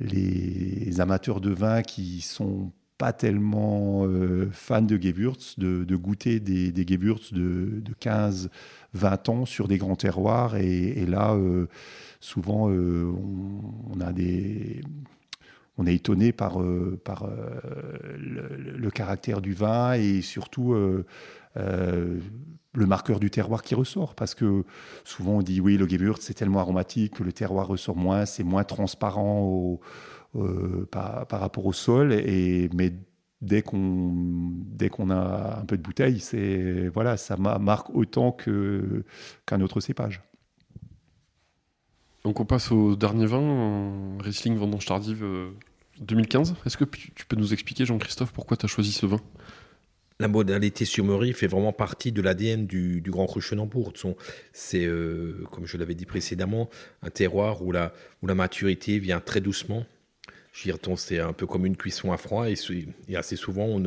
les 0.00 1.00
amateurs 1.00 1.40
de 1.40 1.50
vin 1.50 1.82
qui 1.82 2.20
sont 2.20 2.72
pas 2.98 3.12
tellement 3.12 4.04
euh, 4.04 4.50
fan 4.52 4.86
de 4.86 5.00
Gewürz, 5.00 5.54
de, 5.56 5.96
goûter 5.96 6.40
des, 6.40 6.72
des 6.72 6.84
de, 6.84 7.80
15, 8.00 8.50
20 8.92 9.28
ans 9.28 9.46
sur 9.46 9.68
des 9.68 9.78
grands 9.78 9.96
terroirs. 9.96 10.56
Et, 10.56 11.06
là, 11.06 11.34
euh, 11.34 11.68
souvent, 12.18 12.68
euh, 12.68 13.14
on, 13.94 14.00
a 14.00 14.12
des, 14.12 14.82
on 15.78 15.86
est 15.86 15.94
étonné 15.94 16.32
par, 16.32 16.58
par 17.04 17.30
le, 18.18 18.90
caractère 18.90 19.40
du 19.40 19.52
vin 19.52 19.92
et 19.92 20.20
surtout 20.20 20.74
le 21.54 22.86
marqueur 22.86 23.20
du 23.20 23.30
terroir 23.30 23.62
qui 23.62 23.76
ressort. 23.76 24.16
Parce 24.16 24.34
que 24.34 24.64
souvent, 25.04 25.36
on 25.36 25.42
dit 25.42 25.60
oui, 25.60 25.76
le 25.76 25.88
Gewürz, 25.88 26.18
c'est 26.20 26.34
tellement 26.34 26.58
aromatique 26.58 27.14
que 27.14 27.22
le 27.22 27.32
terroir 27.32 27.68
ressort 27.68 27.96
moins, 27.96 28.26
c'est 28.26 28.44
moins 28.44 28.64
transparent 28.64 29.78
euh, 30.36 30.86
par, 30.90 31.26
rapport 31.30 31.66
au 31.66 31.72
sol. 31.72 32.12
Et, 32.12 32.68
mais 32.74 32.92
dès 33.40 33.62
qu'on 33.62 34.12
dès 34.14 34.88
qu'on 34.88 35.10
a 35.10 35.60
un 35.60 35.64
peu 35.64 35.76
de 35.76 35.82
bouteille, 35.82 36.20
c'est 36.20 36.88
voilà, 36.88 37.16
ça 37.16 37.36
marque 37.36 37.90
autant 37.94 38.32
que 38.32 39.04
qu'un 39.46 39.60
autre 39.60 39.80
cépage. 39.80 40.22
Donc 42.24 42.40
on 42.40 42.44
passe 42.44 42.72
au 42.72 42.96
dernier 42.96 43.26
vin, 43.26 44.18
Riesling 44.20 44.56
Vendange 44.56 44.84
tardive 44.84 45.24
2015. 46.00 46.56
Est-ce 46.66 46.76
que 46.76 46.84
tu 46.84 47.26
peux 47.26 47.36
nous 47.36 47.52
expliquer, 47.52 47.86
Jean-Christophe, 47.86 48.32
pourquoi 48.32 48.56
tu 48.56 48.66
as 48.66 48.68
choisi 48.68 48.92
ce 48.92 49.06
vin? 49.06 49.20
La 50.20 50.26
modalité 50.26 50.84
surmerie 50.84 51.32
fait 51.32 51.46
vraiment 51.46 51.72
partie 51.72 52.10
de 52.10 52.20
l'ADN 52.20 52.66
du, 52.66 53.00
Grand 53.06 53.26
Cru 53.26 53.40
Chenambourg. 53.40 53.92
C'est, 54.52 54.84
euh, 54.84 55.44
comme 55.52 55.64
je 55.64 55.76
l'avais 55.76 55.94
dit 55.94 56.06
précédemment, 56.06 56.68
un 57.02 57.10
terroir 57.10 57.62
où 57.62 57.70
la, 57.70 57.92
où 58.22 58.26
la 58.26 58.34
maturité 58.34 58.98
vient 58.98 59.20
très 59.20 59.40
doucement 59.40 59.84
c'est 60.96 61.20
un 61.20 61.32
peu 61.32 61.46
comme 61.46 61.66
une 61.66 61.76
cuisson 61.76 62.12
à 62.12 62.16
froid 62.16 62.48
et, 62.48 62.56
assez 63.14 63.36
souvent, 63.36 63.80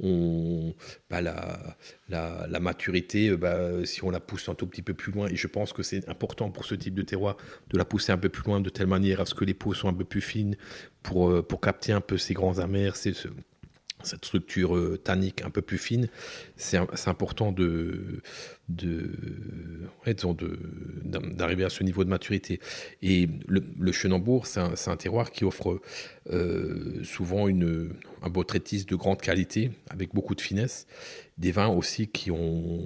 on, 0.00 0.74
la, 1.10 2.60
maturité, 2.60 3.36
bah, 3.36 3.84
si 3.84 4.04
on 4.04 4.10
la 4.10 4.20
pousse 4.20 4.48
un 4.48 4.54
tout 4.54 4.66
petit 4.66 4.82
peu 4.82 4.94
plus 4.94 5.12
loin, 5.12 5.28
et 5.28 5.36
je 5.36 5.46
pense 5.46 5.72
que 5.72 5.82
c'est 5.82 6.08
important 6.08 6.50
pour 6.50 6.64
ce 6.64 6.74
type 6.74 6.94
de 6.94 7.02
terroir 7.02 7.36
de 7.70 7.78
la 7.78 7.84
pousser 7.84 8.12
un 8.12 8.18
peu 8.18 8.28
plus 8.28 8.44
loin 8.44 8.60
de 8.60 8.70
telle 8.70 8.86
manière 8.86 9.20
à 9.20 9.26
ce 9.26 9.34
que 9.34 9.44
les 9.44 9.54
peaux 9.54 9.74
soient 9.74 9.90
un 9.90 9.94
peu 9.94 10.04
plus 10.04 10.20
fines 10.20 10.56
pour, 11.02 11.30
euh, 11.30 11.46
capter 11.62 11.92
un 11.92 12.00
peu 12.00 12.16
ces 12.16 12.34
grands 12.34 12.58
amers, 12.58 12.96
cette 14.02 14.24
structure 14.24 14.76
euh, 14.76 14.96
tannique 14.96 15.42
un 15.42 15.50
peu 15.50 15.62
plus 15.62 15.78
fine, 15.78 16.08
c'est 16.56 16.78
important 17.06 17.52
de 17.52 18.22
d'arriver 18.68 20.14
à 21.64 21.70
ce 21.70 21.82
niveau 21.82 22.04
de 22.04 22.08
maturité. 22.08 22.60
Et 23.02 23.28
le, 23.48 23.64
le 23.78 23.92
Chenambourg, 23.92 24.46
c'est 24.46 24.60
un, 24.60 24.96
terroir 24.96 25.32
qui 25.32 25.44
offre 25.44 25.80
euh, 26.30 27.02
souvent 27.02 27.48
une, 27.48 27.94
un 28.22 28.28
beau 28.28 28.44
traitis 28.44 28.84
de 28.84 28.94
grande 28.94 29.20
qualité, 29.20 29.72
avec 29.88 30.14
beaucoup 30.14 30.36
de 30.36 30.40
finesse. 30.40 30.86
Des 31.36 31.50
vins 31.50 31.68
aussi 31.68 32.06
qui 32.06 32.30
ont 32.30 32.84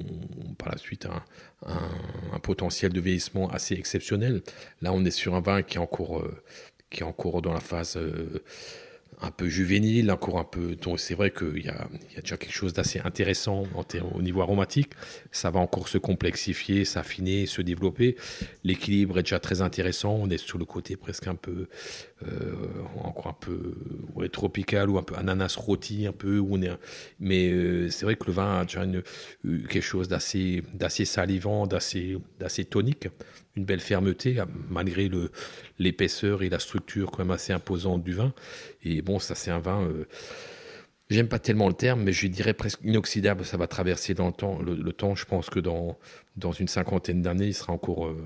par 0.57 0.71
la 0.71 0.79
suite 0.79 1.07
un, 1.07 2.39
potentiel 2.39 2.93
de 2.93 3.01
vieillissement 3.01 3.51
assez 3.51 3.75
exceptionnel. 3.75 4.43
Là, 4.81 4.93
on 4.93 5.05
est 5.05 5.11
sur 5.11 5.35
un 5.35 5.41
vin 5.41 5.63
qui 5.63 5.77
est 5.77 5.81
encore, 5.81 6.21
euh, 6.21 6.43
qui 6.91 7.01
est 7.01 7.07
encore 7.07 7.43
dans 7.43 7.53
la 7.53 7.61
phase 7.61 7.99
un 9.21 9.31
peu 9.31 9.49
juvénile, 9.49 10.11
encore 10.11 10.39
un 10.39 10.45
peu. 10.45 10.77
Donc 10.77 11.01
c'est 11.01 11.15
vrai 11.15 11.31
qu'il 11.31 11.65
y 11.65 11.69
a, 11.69 11.89
y 12.15 12.19
a, 12.19 12.21
déjà 12.21 12.37
quelque 12.37 12.53
chose 12.53 12.73
d'assez 12.73 13.01
intéressant 13.05 13.65
au 14.15 14.23
niveau 14.23 14.43
aromatique. 14.43 14.93
Ça 15.33 15.51
va 15.51 15.61
encore 15.61 15.89
se 15.89 15.99
complexifier, 15.99 16.85
s'affiner, 16.85 17.47
se 17.47 17.63
développer. 17.63 18.17
L'équilibre 18.65 19.19
est 19.19 19.23
déjà 19.23 19.39
très 19.39 19.63
intéressant. 19.63 20.19
On 20.21 20.31
est 20.31 20.39
sur 20.39 20.59
le 20.59 20.65
côté 20.65 20.97
presque 20.97 21.27
un 21.27 21.35
peu, 21.35 21.69
encore 23.03 23.29
un 23.29 23.37
peu 23.39 23.75
tropical 24.29 24.91
ou 24.91 24.99
un 24.99 25.03
peu 25.03 25.15
ananas 25.17 25.57
rôti, 25.57 26.07
un 26.07 26.13
peu. 26.13 26.39
Où 26.39 26.55
on 26.55 26.63
est, 26.63 26.71
mais 27.21 27.51
euh, 27.51 27.91
c'est 27.91 28.05
vrai 28.05 28.17
que 28.17 28.27
le 28.27 28.33
vin 28.33 28.61
a 28.61 28.65
déjà 28.65 28.85
une, 28.85 29.03
quelque 29.43 29.81
chose 29.81 30.09
d'assez, 30.09 30.63
d'assez 30.73 31.05
salivant, 31.05 31.67
d'assez, 31.67 32.19
d'assez 32.39 32.65
tonique 32.65 33.09
une 33.57 33.65
belle 33.65 33.81
fermeté, 33.81 34.43
malgré 34.69 35.09
l'épaisseur 35.79 36.43
et 36.43 36.49
la 36.49 36.59
structure 36.59 37.11
quand 37.11 37.21
même 37.21 37.31
assez 37.31 37.53
imposante 37.53 38.03
du 38.03 38.13
vin. 38.13 38.33
Et 38.83 39.01
bon, 39.01 39.19
ça 39.19 39.35
c'est 39.35 39.51
un 39.51 39.61
vin, 39.61 39.83
euh, 39.83 40.07
j'aime 41.09 41.29
pas 41.29 41.39
tellement 41.39 41.69
le 41.69 41.75
terme, 41.75 42.03
mais 42.03 42.13
je 42.13 42.27
dirais 42.27 42.55
presque 42.55 42.81
inoxydable, 42.83 43.45
ça 43.45 43.57
va 43.57 43.67
traverser 43.67 44.15
dans 44.15 44.27
le 44.27 44.33
temps. 44.33 44.59
Le, 44.61 44.93
temps, 44.93 45.15
je 45.15 45.25
pense 45.25 45.51
que 45.51 45.61
dans, 45.61 45.97
dans 46.37 46.53
une 46.53 46.69
cinquantaine 46.69 47.23
d'années, 47.23 47.47
il 47.47 47.55
sera 47.55 47.73
encore 47.73 48.07
euh, 48.07 48.17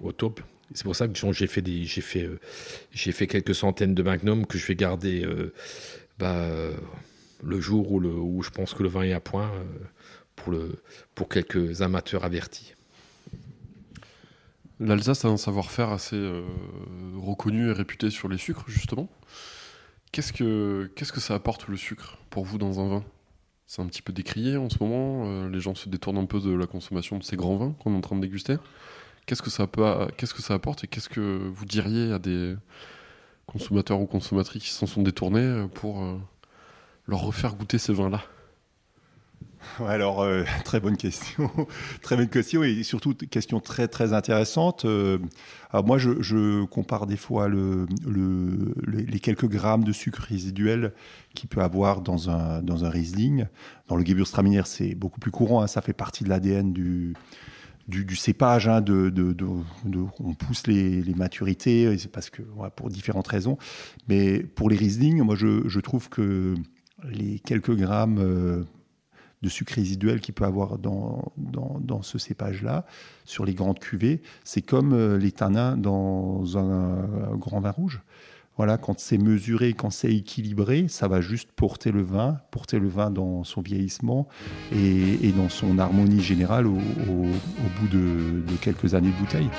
au 0.00 0.12
top. 0.12 0.40
C'est 0.74 0.84
pour 0.84 0.96
ça 0.96 1.08
que 1.08 1.14
j'ai 1.32 1.46
fait, 1.46 1.62
euh, 2.24 2.38
fait 2.92 3.26
quelques 3.26 3.54
centaines 3.54 3.94
de 3.94 4.02
magnums 4.02 4.44
que 4.46 4.58
je 4.58 4.66
vais 4.66 4.74
garder 4.74 5.26
bah, 6.18 6.46
le 7.42 7.60
jour 7.60 7.90
où, 7.92 8.00
le, 8.00 8.10
où 8.10 8.42
je 8.42 8.50
pense 8.50 8.74
que 8.74 8.82
le 8.82 8.88
vin 8.88 9.02
est 9.02 9.12
à 9.12 9.20
point 9.20 9.50
pour, 10.36 10.52
le, 10.52 10.82
pour 11.14 11.28
quelques 11.28 11.80
amateurs 11.80 12.24
avertis. 12.24 12.74
L'Alsace 14.80 15.24
a 15.24 15.28
un 15.28 15.36
savoir-faire 15.36 15.90
assez 15.90 16.16
euh, 16.16 16.42
reconnu 17.16 17.70
et 17.70 17.72
réputé 17.72 18.10
sur 18.10 18.28
les 18.28 18.38
sucres, 18.38 18.64
justement. 18.66 19.08
Qu'est-ce 20.10 20.32
que, 20.32 20.90
ça 21.20 21.34
apporte 21.34 21.68
le 21.68 21.76
sucre 21.76 22.18
pour 22.30 22.44
vous 22.44 22.58
dans 22.58 22.80
un 22.80 22.88
vin? 22.88 23.04
C'est 23.66 23.82
un 23.82 23.86
petit 23.86 24.02
peu 24.02 24.12
décrié 24.12 24.56
en 24.56 24.68
ce 24.68 24.78
moment. 24.80 25.24
Euh, 25.26 25.48
les 25.48 25.60
gens 25.60 25.74
se 25.74 25.88
détournent 25.88 26.18
un 26.18 26.26
peu 26.26 26.40
de 26.40 26.50
la 26.50 26.66
consommation 26.66 27.18
de 27.18 27.24
ces 27.24 27.36
grands 27.36 27.56
vins 27.56 27.72
qu'on 27.78 27.94
est 27.94 27.96
en 27.96 28.00
train 28.00 28.16
de 28.16 28.20
déguster. 28.20 28.56
Qu'est-ce 29.26 29.42
que 29.42 29.50
ça 29.50 29.62
apporte 30.54 30.84
et 30.84 30.86
qu'est-ce 30.86 31.08
que 31.08 31.48
vous 31.54 31.64
diriez 31.64 32.12
à 32.12 32.18
des 32.18 32.56
consommateurs 33.46 34.00
ou 34.00 34.06
consommatrices 34.06 34.64
qui 34.64 34.70
s'en 34.70 34.86
sont 34.86 35.02
détournés 35.02 35.66
pour 35.74 36.02
leur 37.06 37.20
refaire 37.20 37.54
goûter 37.54 37.78
ces 37.78 37.92
vins-là? 37.92 38.22
Alors, 39.80 40.22
euh, 40.22 40.44
très 40.64 40.80
bonne 40.80 40.96
question. 40.96 41.50
très 42.02 42.16
bonne 42.16 42.28
question 42.28 42.62
et 42.62 42.82
surtout 42.82 43.14
question 43.14 43.60
très 43.60 43.88
très 43.88 44.12
intéressante. 44.12 44.84
Euh, 44.84 45.18
moi, 45.72 45.98
je, 45.98 46.64
compare 46.64 47.06
des 47.06 47.16
fois 47.16 47.48
le, 47.48 47.86
les 48.86 49.20
quelques 49.20 49.48
grammes 49.48 49.84
de 49.84 49.92
sucre 49.92 50.22
résiduel 50.22 50.92
qu'il 51.34 51.48
peut 51.48 51.62
avoir 51.62 52.00
dans 52.00 52.30
un, 52.30 52.62
dans 52.62 52.84
un 52.84 52.90
Riesling. 52.90 53.46
Dans 53.88 53.96
le 53.96 54.04
Gewürztraminer, 54.04 54.62
c'est 54.64 54.94
beaucoup 54.94 55.20
plus 55.20 55.30
courant. 55.30 55.62
Hein. 55.62 55.66
ça 55.66 55.82
fait 55.82 55.92
partie 55.92 56.24
de 56.24 56.28
l'ADN 56.28 56.72
du, 56.72 57.14
du, 57.88 58.16
cépage. 58.16 58.68
Hein, 58.68 58.84
on 60.20 60.34
pousse 60.34 60.66
les, 60.66 61.14
maturités, 61.14 61.96
c'est 61.98 62.10
parce 62.10 62.30
que 62.30 62.42
pour 62.76 62.88
différentes 62.88 63.28
raisons. 63.28 63.58
Mais 64.08 64.40
pour 64.40 64.70
les 64.70 64.76
Riesling, 64.76 65.22
moi, 65.22 65.36
je, 65.36 65.80
trouve 65.80 66.08
que 66.08 66.54
les 67.04 67.38
quelques 67.40 67.74
grammes 67.74 68.18
euh, 68.18 68.64
de 69.42 69.48
sucre 69.48 69.74
résiduel 69.74 70.20
qu'il 70.20 70.34
peut 70.34 70.44
avoir 70.44 70.78
dans, 70.78 71.32
dans, 71.36 72.02
ce 72.02 72.18
cépage-là, 72.18 72.86
sur 73.24 73.44
les 73.44 73.54
grandes 73.54 73.78
cuvées. 73.78 74.22
C'est 74.42 74.62
comme 74.62 74.94
euh, 74.94 75.18
les 75.18 75.32
tanins 75.32 75.76
dans 75.76 76.56
un, 76.56 77.36
grand 77.36 77.60
vin 77.60 77.70
rouge. 77.70 78.02
Voilà, 78.56 78.78
quand 78.78 79.00
c'est 79.00 79.18
mesuré, 79.18 79.72
quand 79.72 79.90
c'est 79.90 80.14
équilibré, 80.14 80.86
ça 80.88 81.08
va 81.08 81.20
juste 81.20 81.50
porter 81.52 81.90
le 81.90 82.02
vin, 82.02 82.38
porter 82.52 82.78
le 82.78 82.88
vin 82.88 83.10
dans 83.10 83.42
son 83.42 83.62
vieillissement 83.62 84.28
et, 84.72 85.32
dans 85.36 85.48
son 85.48 85.78
harmonie 85.78 86.22
générale 86.22 86.68
au, 86.68 86.74
bout 86.74 87.88
de, 87.90 88.42
de 88.46 88.56
quelques 88.60 88.94
années 88.94 89.10
de 89.10 89.16
bouteille. 89.16 89.50